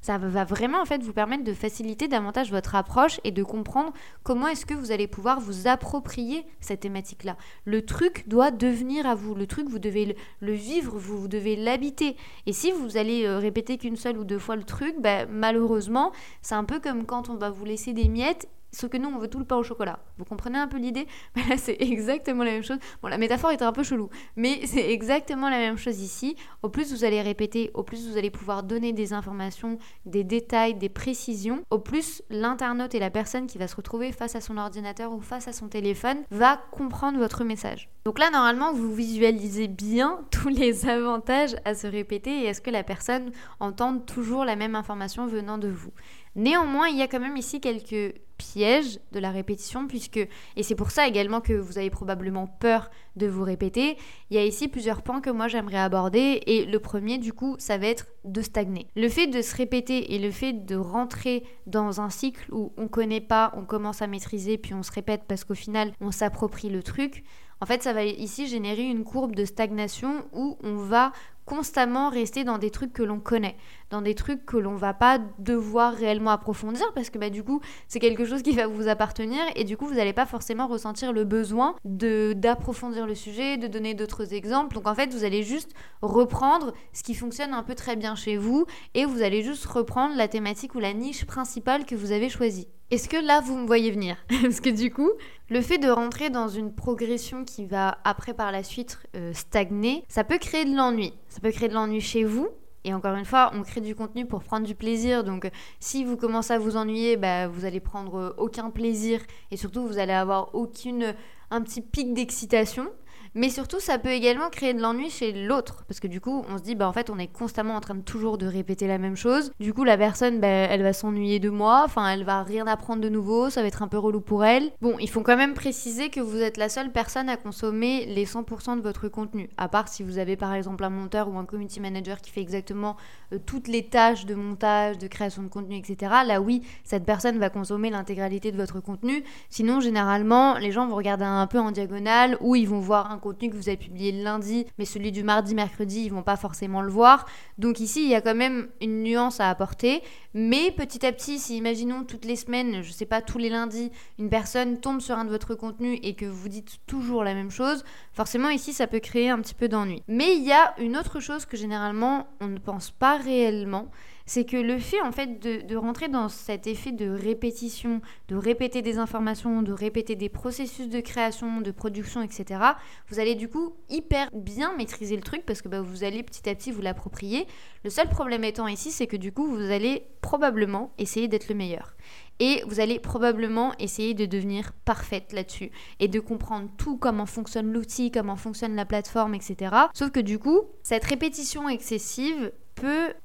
ça 0.00 0.18
va 0.18 0.44
vraiment 0.44 0.80
en 0.80 0.84
fait 0.84 1.02
vous 1.02 1.12
permettre 1.12 1.44
de 1.44 1.52
faciliter 1.52 2.08
davantage 2.08 2.50
votre 2.50 2.74
approche 2.74 3.20
et 3.24 3.30
de 3.30 3.42
comprendre 3.42 3.92
comment 4.22 4.48
est-ce 4.48 4.66
que 4.66 4.74
vous 4.74 4.92
allez 4.92 5.06
pouvoir 5.06 5.40
vous 5.40 5.68
approprier 5.68 6.46
cette 6.60 6.80
thématique-là. 6.80 7.36
Le 7.64 7.84
truc 7.84 8.24
doit 8.28 8.50
devenir 8.50 9.06
à 9.06 9.14
vous. 9.14 9.34
Le 9.34 9.46
truc, 9.46 9.68
vous 9.68 9.78
devez 9.78 10.16
le, 10.40 10.52
vivre, 10.52 10.96
vous, 10.96 11.28
devez 11.28 11.56
l'habiter. 11.56 12.16
Et 12.46 12.52
si 12.52 12.72
vous 12.72 12.96
allez 12.96 13.24
euh, 13.24 13.38
répéter 13.38 13.78
qu'une 13.78 13.96
seule 13.96 14.18
ou 14.18 14.24
deux 14.24 14.38
fois 14.38 14.56
le 14.56 14.64
truc, 14.64 14.94
bah, 15.00 15.26
malheureusement, 15.26 16.12
c'est 16.42 16.54
un 16.54 16.64
peu 16.64 16.80
comme 16.80 17.04
quand 17.04 17.28
on 17.28 17.36
va 17.36 17.50
vous 17.50 17.64
laisser 17.64 17.92
des 17.92 18.08
miettes 18.08 18.48
ce 18.72 18.86
que 18.86 18.96
nous, 18.96 19.08
on 19.08 19.18
veut 19.18 19.28
tout 19.28 19.38
le 19.38 19.44
pain 19.44 19.56
au 19.56 19.62
chocolat. 19.62 20.00
Vous 20.18 20.24
comprenez 20.24 20.58
un 20.58 20.68
peu 20.68 20.78
l'idée? 20.78 21.06
Là, 21.36 21.56
c'est 21.56 21.76
exactement 21.80 22.44
la 22.44 22.52
même 22.52 22.62
chose. 22.62 22.78
Bon, 23.02 23.08
la 23.08 23.18
métaphore 23.18 23.50
est 23.50 23.62
un 23.62 23.72
peu 23.72 23.82
chelou, 23.82 24.10
mais 24.36 24.60
c'est 24.66 24.90
exactement 24.90 25.48
la 25.50 25.58
même 25.58 25.76
chose 25.76 26.00
ici. 26.00 26.36
Au 26.62 26.68
plus 26.68 26.92
vous 26.92 27.04
allez 27.04 27.22
répéter, 27.22 27.70
au 27.74 27.82
plus 27.82 28.08
vous 28.08 28.16
allez 28.16 28.30
pouvoir 28.30 28.62
donner 28.62 28.92
des 28.92 29.12
informations, 29.12 29.78
des 30.06 30.24
détails, 30.24 30.74
des 30.74 30.88
précisions, 30.88 31.62
au 31.70 31.78
plus 31.78 32.22
l'internaute 32.30 32.94
et 32.94 32.98
la 32.98 33.10
personne 33.10 33.46
qui 33.46 33.58
va 33.58 33.68
se 33.68 33.76
retrouver 33.76 34.12
face 34.12 34.36
à 34.36 34.40
son 34.40 34.56
ordinateur 34.56 35.12
ou 35.12 35.20
face 35.20 35.48
à 35.48 35.52
son 35.52 35.68
téléphone 35.68 36.18
va 36.30 36.60
comprendre 36.70 37.18
votre 37.18 37.44
message. 37.44 37.88
Donc 38.04 38.18
là, 38.18 38.30
normalement, 38.30 38.72
vous 38.72 38.94
visualisez 38.94 39.68
bien 39.68 40.20
tous 40.30 40.48
les 40.48 40.88
avantages 40.88 41.56
à 41.64 41.74
se 41.74 41.86
répéter 41.86 42.42
et 42.42 42.44
est-ce 42.46 42.60
que 42.60 42.70
la 42.70 42.82
personne 42.82 43.32
entende 43.58 44.06
toujours 44.06 44.44
la 44.44 44.56
même 44.56 44.74
information 44.74 45.26
venant 45.26 45.58
de 45.58 45.68
vous. 45.68 45.92
Néanmoins, 46.36 46.88
il 46.88 46.96
y 46.96 47.02
a 47.02 47.08
quand 47.08 47.20
même 47.20 47.36
ici 47.36 47.60
quelques 47.60 48.14
pièges 48.40 48.98
de 49.12 49.18
la 49.20 49.30
répétition, 49.30 49.86
puisque, 49.86 50.16
et 50.16 50.62
c'est 50.62 50.74
pour 50.74 50.90
ça 50.90 51.06
également 51.06 51.40
que 51.40 51.52
vous 51.52 51.78
avez 51.78 51.90
probablement 51.90 52.46
peur 52.46 52.90
de 53.16 53.26
vous 53.26 53.44
répéter, 53.44 53.96
il 54.30 54.36
y 54.36 54.38
a 54.38 54.44
ici 54.44 54.68
plusieurs 54.68 55.02
points 55.02 55.20
que 55.20 55.30
moi 55.30 55.48
j'aimerais 55.48 55.78
aborder, 55.78 56.42
et 56.46 56.64
le 56.64 56.78
premier 56.80 57.18
du 57.18 57.32
coup, 57.32 57.56
ça 57.58 57.76
va 57.78 57.86
être 57.86 58.06
de 58.24 58.40
stagner. 58.40 58.86
Le 58.96 59.08
fait 59.08 59.26
de 59.26 59.42
se 59.42 59.54
répéter 59.54 60.14
et 60.14 60.18
le 60.18 60.30
fait 60.30 60.52
de 60.52 60.76
rentrer 60.76 61.44
dans 61.66 62.00
un 62.00 62.10
cycle 62.10 62.52
où 62.52 62.72
on 62.76 62.88
connaît 62.88 63.20
pas, 63.20 63.52
on 63.56 63.64
commence 63.64 64.02
à 64.02 64.06
maîtriser, 64.06 64.58
puis 64.58 64.74
on 64.74 64.82
se 64.82 64.92
répète 64.92 65.22
parce 65.28 65.44
qu'au 65.44 65.54
final 65.54 65.92
on 66.00 66.10
s'approprie 66.10 66.70
le 66.70 66.82
truc, 66.82 67.24
en 67.62 67.66
fait, 67.66 67.82
ça 67.82 67.92
va 67.92 68.04
ici 68.04 68.46
générer 68.46 68.84
une 68.84 69.04
courbe 69.04 69.36
de 69.36 69.44
stagnation 69.44 70.24
où 70.32 70.56
on 70.62 70.76
va 70.76 71.12
constamment 71.50 72.10
rester 72.10 72.44
dans 72.44 72.58
des 72.58 72.70
trucs 72.70 72.92
que 72.92 73.02
l'on 73.02 73.18
connaît, 73.18 73.56
dans 73.90 74.02
des 74.02 74.14
trucs 74.14 74.46
que 74.46 74.56
l'on 74.56 74.76
va 74.76 74.94
pas 74.94 75.18
devoir 75.40 75.92
réellement 75.92 76.30
approfondir 76.30 76.92
parce 76.94 77.10
que 77.10 77.18
bah, 77.18 77.28
du 77.28 77.42
coup 77.42 77.60
c'est 77.88 77.98
quelque 77.98 78.24
chose 78.24 78.42
qui 78.42 78.52
va 78.52 78.68
vous 78.68 78.86
appartenir 78.86 79.40
et 79.56 79.64
du 79.64 79.76
coup 79.76 79.88
vous 79.88 79.94
n'allez 79.94 80.12
pas 80.12 80.26
forcément 80.26 80.68
ressentir 80.68 81.12
le 81.12 81.24
besoin 81.24 81.74
de 81.84 82.34
d'approfondir 82.34 83.04
le 83.04 83.16
sujet, 83.16 83.56
de 83.56 83.66
donner 83.66 83.94
d'autres 83.94 84.32
exemples. 84.32 84.76
Donc 84.76 84.86
en 84.86 84.94
fait 84.94 85.12
vous 85.12 85.24
allez 85.24 85.42
juste 85.42 85.72
reprendre 86.02 86.72
ce 86.92 87.02
qui 87.02 87.16
fonctionne 87.16 87.52
un 87.52 87.64
peu 87.64 87.74
très 87.74 87.96
bien 87.96 88.14
chez 88.14 88.36
vous 88.36 88.66
et 88.94 89.04
vous 89.04 89.20
allez 89.20 89.42
juste 89.42 89.66
reprendre 89.66 90.14
la 90.14 90.28
thématique 90.28 90.76
ou 90.76 90.78
la 90.78 90.92
niche 90.92 91.24
principale 91.24 91.84
que 91.84 91.96
vous 91.96 92.12
avez 92.12 92.28
choisie. 92.28 92.68
Est-ce 92.90 93.08
que 93.08 93.16
là, 93.16 93.40
vous 93.40 93.56
me 93.56 93.68
voyez 93.68 93.92
venir? 93.92 94.16
Parce 94.42 94.60
que 94.60 94.68
du 94.68 94.92
coup, 94.92 95.10
le 95.48 95.60
fait 95.60 95.78
de 95.78 95.88
rentrer 95.88 96.28
dans 96.28 96.48
une 96.48 96.74
progression 96.74 97.44
qui 97.44 97.64
va 97.64 97.98
après 98.02 98.34
par 98.34 98.50
la 98.50 98.64
suite 98.64 98.98
euh, 99.14 99.32
stagner, 99.32 100.04
ça 100.08 100.24
peut 100.24 100.38
créer 100.38 100.64
de 100.64 100.74
l'ennui. 100.74 101.14
Ça 101.28 101.38
peut 101.38 101.52
créer 101.52 101.68
de 101.68 101.74
l'ennui 101.74 102.00
chez 102.00 102.24
vous. 102.24 102.48
Et 102.82 102.92
encore 102.92 103.14
une 103.14 103.24
fois, 103.24 103.52
on 103.54 103.62
crée 103.62 103.80
du 103.80 103.94
contenu 103.94 104.26
pour 104.26 104.42
prendre 104.42 104.66
du 104.66 104.74
plaisir. 104.74 105.22
Donc, 105.22 105.48
si 105.78 106.04
vous 106.04 106.16
commencez 106.16 106.52
à 106.52 106.58
vous 106.58 106.76
ennuyer, 106.76 107.16
bah, 107.16 107.46
vous 107.46 107.64
allez 107.64 107.78
prendre 107.78 108.34
aucun 108.38 108.70
plaisir 108.70 109.20
et 109.52 109.56
surtout, 109.56 109.86
vous 109.86 109.98
allez 109.98 110.12
avoir 110.12 110.52
aucune 110.56 111.14
un 111.52 111.62
petit 111.62 111.82
pic 111.82 112.12
d'excitation. 112.12 112.88
Mais 113.34 113.48
surtout, 113.48 113.78
ça 113.78 113.98
peut 113.98 114.10
également 114.10 114.50
créer 114.50 114.74
de 114.74 114.80
l'ennui 114.80 115.10
chez 115.10 115.32
l'autre. 115.32 115.84
Parce 115.86 116.00
que 116.00 116.08
du 116.08 116.20
coup, 116.20 116.44
on 116.48 116.58
se 116.58 116.62
dit, 116.62 116.74
bah 116.74 116.88
en 116.88 116.92
fait, 116.92 117.10
on 117.10 117.18
est 117.18 117.28
constamment 117.28 117.74
en 117.74 117.80
train 117.80 117.94
de 117.94 118.00
toujours 118.00 118.38
de 118.38 118.46
répéter 118.46 118.88
la 118.88 118.98
même 118.98 119.16
chose. 119.16 119.52
Du 119.60 119.72
coup, 119.72 119.84
la 119.84 119.96
personne, 119.96 120.40
bah, 120.40 120.48
elle 120.48 120.82
va 120.82 120.92
s'ennuyer 120.92 121.38
de 121.38 121.48
moi. 121.48 121.82
Enfin, 121.84 122.08
elle 122.08 122.24
va 122.24 122.42
rien 122.42 122.66
apprendre 122.66 123.00
de 123.02 123.08
nouveau. 123.08 123.50
Ça 123.50 123.62
va 123.62 123.68
être 123.68 123.82
un 123.82 123.88
peu 123.88 123.98
relou 123.98 124.20
pour 124.20 124.44
elle. 124.44 124.72
Bon, 124.80 124.96
il 124.98 125.08
faut 125.08 125.22
quand 125.22 125.36
même 125.36 125.54
préciser 125.54 126.10
que 126.10 126.20
vous 126.20 126.38
êtes 126.38 126.56
la 126.56 126.68
seule 126.68 126.90
personne 126.90 127.28
à 127.28 127.36
consommer 127.36 128.06
les 128.06 128.26
100% 128.26 128.76
de 128.76 128.82
votre 128.82 129.08
contenu. 129.08 129.48
À 129.56 129.68
part 129.68 129.88
si 129.88 130.02
vous 130.02 130.18
avez 130.18 130.36
par 130.36 130.54
exemple 130.54 130.82
un 130.82 130.90
monteur 130.90 131.28
ou 131.28 131.38
un 131.38 131.44
community 131.44 131.80
manager 131.80 132.20
qui 132.20 132.30
fait 132.30 132.40
exactement 132.40 132.96
euh, 133.32 133.38
toutes 133.44 133.68
les 133.68 133.84
tâches 133.84 134.26
de 134.26 134.34
montage, 134.34 134.98
de 134.98 135.06
création 135.06 135.42
de 135.42 135.48
contenu, 135.48 135.76
etc. 135.76 136.12
Là, 136.26 136.40
oui, 136.40 136.62
cette 136.84 137.04
personne 137.04 137.38
va 137.38 137.50
consommer 137.50 137.90
l'intégralité 137.90 138.50
de 138.50 138.56
votre 138.56 138.80
contenu. 138.80 139.22
Sinon, 139.48 139.80
généralement, 139.80 140.58
les 140.58 140.72
gens 140.72 140.88
vont 140.88 140.96
regarder 140.96 141.24
un 141.24 141.46
peu 141.46 141.58
en 141.58 141.70
diagonale 141.70 142.36
ou 142.40 142.56
ils 142.56 142.68
vont 142.68 142.80
voir 142.80 143.10
un 143.10 143.19
contenu 143.20 143.50
que 143.50 143.56
vous 143.56 143.68
avez 143.68 143.76
publié 143.76 144.10
lundi, 144.10 144.66
mais 144.78 144.84
celui 144.84 145.12
du 145.12 145.22
mardi, 145.22 145.54
mercredi, 145.54 146.02
ils 146.04 146.10
vont 146.10 146.22
pas 146.22 146.36
forcément 146.36 146.82
le 146.82 146.90
voir. 146.90 147.26
Donc 147.58 147.78
ici, 147.78 148.02
il 148.02 148.08
y 148.08 148.14
a 148.14 148.20
quand 148.20 148.34
même 148.34 148.68
une 148.80 149.02
nuance 149.02 149.40
à 149.40 149.48
apporter. 149.48 150.02
Mais 150.34 150.70
petit 150.70 151.04
à 151.04 151.12
petit, 151.12 151.38
si 151.38 151.56
imaginons 151.56 152.04
toutes 152.04 152.24
les 152.24 152.36
semaines, 152.36 152.82
je 152.82 152.92
sais 152.92 153.06
pas, 153.06 153.20
tous 153.20 153.38
les 153.38 153.48
lundis, 153.48 153.90
une 154.18 154.28
personne 154.28 154.78
tombe 154.80 155.00
sur 155.00 155.16
un 155.16 155.24
de 155.24 155.30
votre 155.30 155.54
contenu 155.54 155.98
et 156.02 156.14
que 156.14 156.26
vous 156.26 156.48
dites 156.48 156.78
toujours 156.86 157.24
la 157.24 157.34
même 157.34 157.50
chose, 157.50 157.84
forcément 158.12 158.50
ici, 158.50 158.72
ça 158.72 158.86
peut 158.86 159.00
créer 159.00 159.28
un 159.28 159.40
petit 159.40 159.54
peu 159.54 159.68
d'ennui. 159.68 160.02
Mais 160.08 160.36
il 160.36 160.44
y 160.44 160.52
a 160.52 160.74
une 160.78 160.96
autre 160.96 161.20
chose 161.20 161.46
que 161.46 161.56
généralement 161.56 162.28
on 162.40 162.48
ne 162.48 162.58
pense 162.58 162.90
pas 162.90 163.16
réellement, 163.16 163.90
c'est 164.30 164.44
que 164.44 164.56
le 164.56 164.78
fait 164.78 165.00
en 165.00 165.10
fait 165.10 165.40
de, 165.40 165.74
rentrer 165.74 166.06
dans 166.06 166.28
cet 166.28 166.68
effet 166.68 166.92
de 166.92 167.10
répétition, 167.10 168.00
de 168.28 168.36
répéter 168.36 168.80
des 168.80 168.96
informations, 168.98 169.60
de 169.60 169.72
répéter 169.72 170.14
des 170.14 170.28
processus 170.28 170.88
de 170.88 171.00
création, 171.00 171.60
de 171.60 171.72
production, 171.72 172.22
etc., 172.22 172.60
vous 173.08 173.18
allez 173.18 173.34
du 173.34 173.48
coup 173.48 173.74
hyper 173.88 174.30
bien 174.32 174.76
maîtriser 174.76 175.16
le 175.16 175.22
truc 175.22 175.44
parce 175.44 175.62
que 175.62 175.68
bah, 175.68 175.80
vous 175.80 176.04
allez 176.04 176.22
petit 176.22 176.48
à 176.48 176.54
petit 176.54 176.70
vous 176.70 176.80
l'approprier. 176.80 177.48
Le 177.82 177.90
seul 177.90 178.08
problème 178.08 178.44
étant 178.44 178.68
ici, 178.68 178.92
c'est 178.92 179.08
que 179.08 179.16
du 179.16 179.32
coup, 179.32 179.46
vous 179.46 179.72
allez 179.72 180.04
probablement 180.20 180.92
essayer 180.98 181.26
d'être 181.26 181.48
le 181.48 181.56
meilleur. 181.56 181.96
Et 182.38 182.62
vous 182.68 182.78
allez 182.78 183.00
probablement 183.00 183.74
essayer 183.80 184.14
de 184.14 184.26
devenir 184.26 184.72
parfaite 184.84 185.32
là-dessus 185.32 185.72
et 185.98 186.06
de 186.06 186.20
comprendre 186.20 186.70
tout, 186.78 186.98
comment 186.98 187.26
fonctionne 187.26 187.72
l'outil, 187.72 188.12
comment 188.12 188.36
fonctionne 188.36 188.76
la 188.76 188.84
plateforme, 188.84 189.34
etc. 189.34 189.74
Sauf 189.92 190.10
que 190.10 190.20
du 190.20 190.38
coup, 190.38 190.60
cette 190.84 191.04
répétition 191.04 191.68
excessive 191.68 192.52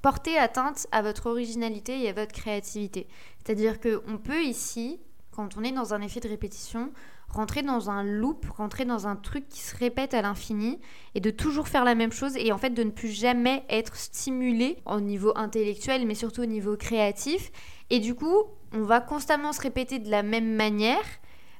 porter 0.02 0.38
atteinte 0.38 0.88
à 0.92 1.02
votre 1.02 1.28
originalité 1.28 2.04
et 2.04 2.10
à 2.10 2.14
votre 2.14 2.32
créativité. 2.32 3.08
C'est-à-dire 3.44 3.80
qu'on 3.80 4.18
peut 4.18 4.44
ici, 4.44 5.00
quand 5.32 5.58
on 5.58 5.64
est 5.64 5.72
dans 5.72 5.94
un 5.94 6.02
effet 6.02 6.20
de 6.20 6.30
répétition, 6.30 6.92
rentrer 7.30 7.64
dans 7.64 7.90
un 7.90 8.04
loop, 8.04 8.46
rentrer 8.50 8.86
dans 8.86 9.08
un 9.08 9.16
truc 9.16 9.48
qui 9.50 9.60
se 9.60 9.76
répète 9.76 10.14
à 10.14 10.22
l'infini 10.22 10.80
et 11.16 11.20
de 11.20 11.30
toujours 11.30 11.68
faire 11.68 11.84
la 11.84 11.96
même 11.96 12.12
chose 12.12 12.38
et 12.38 12.52
en 12.52 12.58
fait 12.58 12.70
de 12.70 12.84
ne 12.84 12.92
plus 12.92 13.12
jamais 13.12 13.66
être 13.70 13.96
stimulé 13.96 14.78
au 14.86 15.02
niveau 15.02 15.34
intellectuel 15.36 16.06
mais 16.08 16.16
surtout 16.16 16.44
au 16.44 16.48
niveau 16.48 16.78
créatif. 16.78 17.52
Et 17.90 18.00
du 18.00 18.16
coup, 18.16 18.44
on 18.74 18.84
va 18.84 19.02
constamment 19.02 19.54
se 19.54 19.62
répéter 19.62 20.00
de 20.00 20.10
la 20.10 20.24
même 20.24 20.56
manière, 20.56 21.06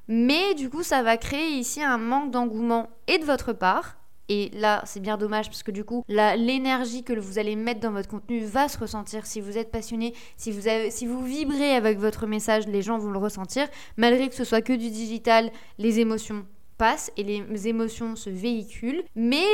mais 0.08 0.54
du 0.54 0.70
coup, 0.70 0.82
ça 0.82 1.02
va 1.02 1.16
créer 1.16 1.50
ici 1.50 1.82
un 1.82 1.98
manque 1.98 2.30
d'engouement 2.30 2.88
et 3.06 3.18
de 3.18 3.24
votre 3.24 3.52
part 3.52 3.96
et 4.28 4.50
là, 4.54 4.82
c'est 4.84 5.00
bien 5.00 5.16
dommage 5.16 5.46
parce 5.46 5.62
que 5.62 5.70
du 5.70 5.84
coup, 5.84 6.04
l'énergie 6.08 7.04
que 7.04 7.12
vous 7.18 7.38
allez 7.38 7.56
mettre 7.56 7.80
dans 7.80 7.92
votre 7.92 8.08
contenu 8.08 8.44
va 8.44 8.68
se 8.68 8.78
ressentir. 8.78 9.26
Si 9.26 9.40
vous 9.40 9.56
êtes 9.56 9.70
passionné, 9.70 10.14
si 10.36 10.50
vous, 10.50 10.68
si 10.90 11.06
vous 11.06 11.24
vibrez 11.24 11.74
avec 11.74 11.98
votre 11.98 12.26
message, 12.26 12.66
les 12.66 12.82
gens 12.82 12.98
vont 12.98 13.10
le 13.10 13.18
ressentir. 13.18 13.68
Malgré 13.96 14.28
que 14.28 14.34
ce 14.34 14.44
soit 14.44 14.62
que 14.62 14.72
du 14.72 14.90
digital, 14.90 15.50
les 15.78 16.00
émotions 16.00 16.44
passent 16.78 17.10
et 17.16 17.22
les 17.22 17.68
émotions 17.68 18.16
se 18.16 18.30
véhiculent. 18.30 19.04
Mais 19.14 19.46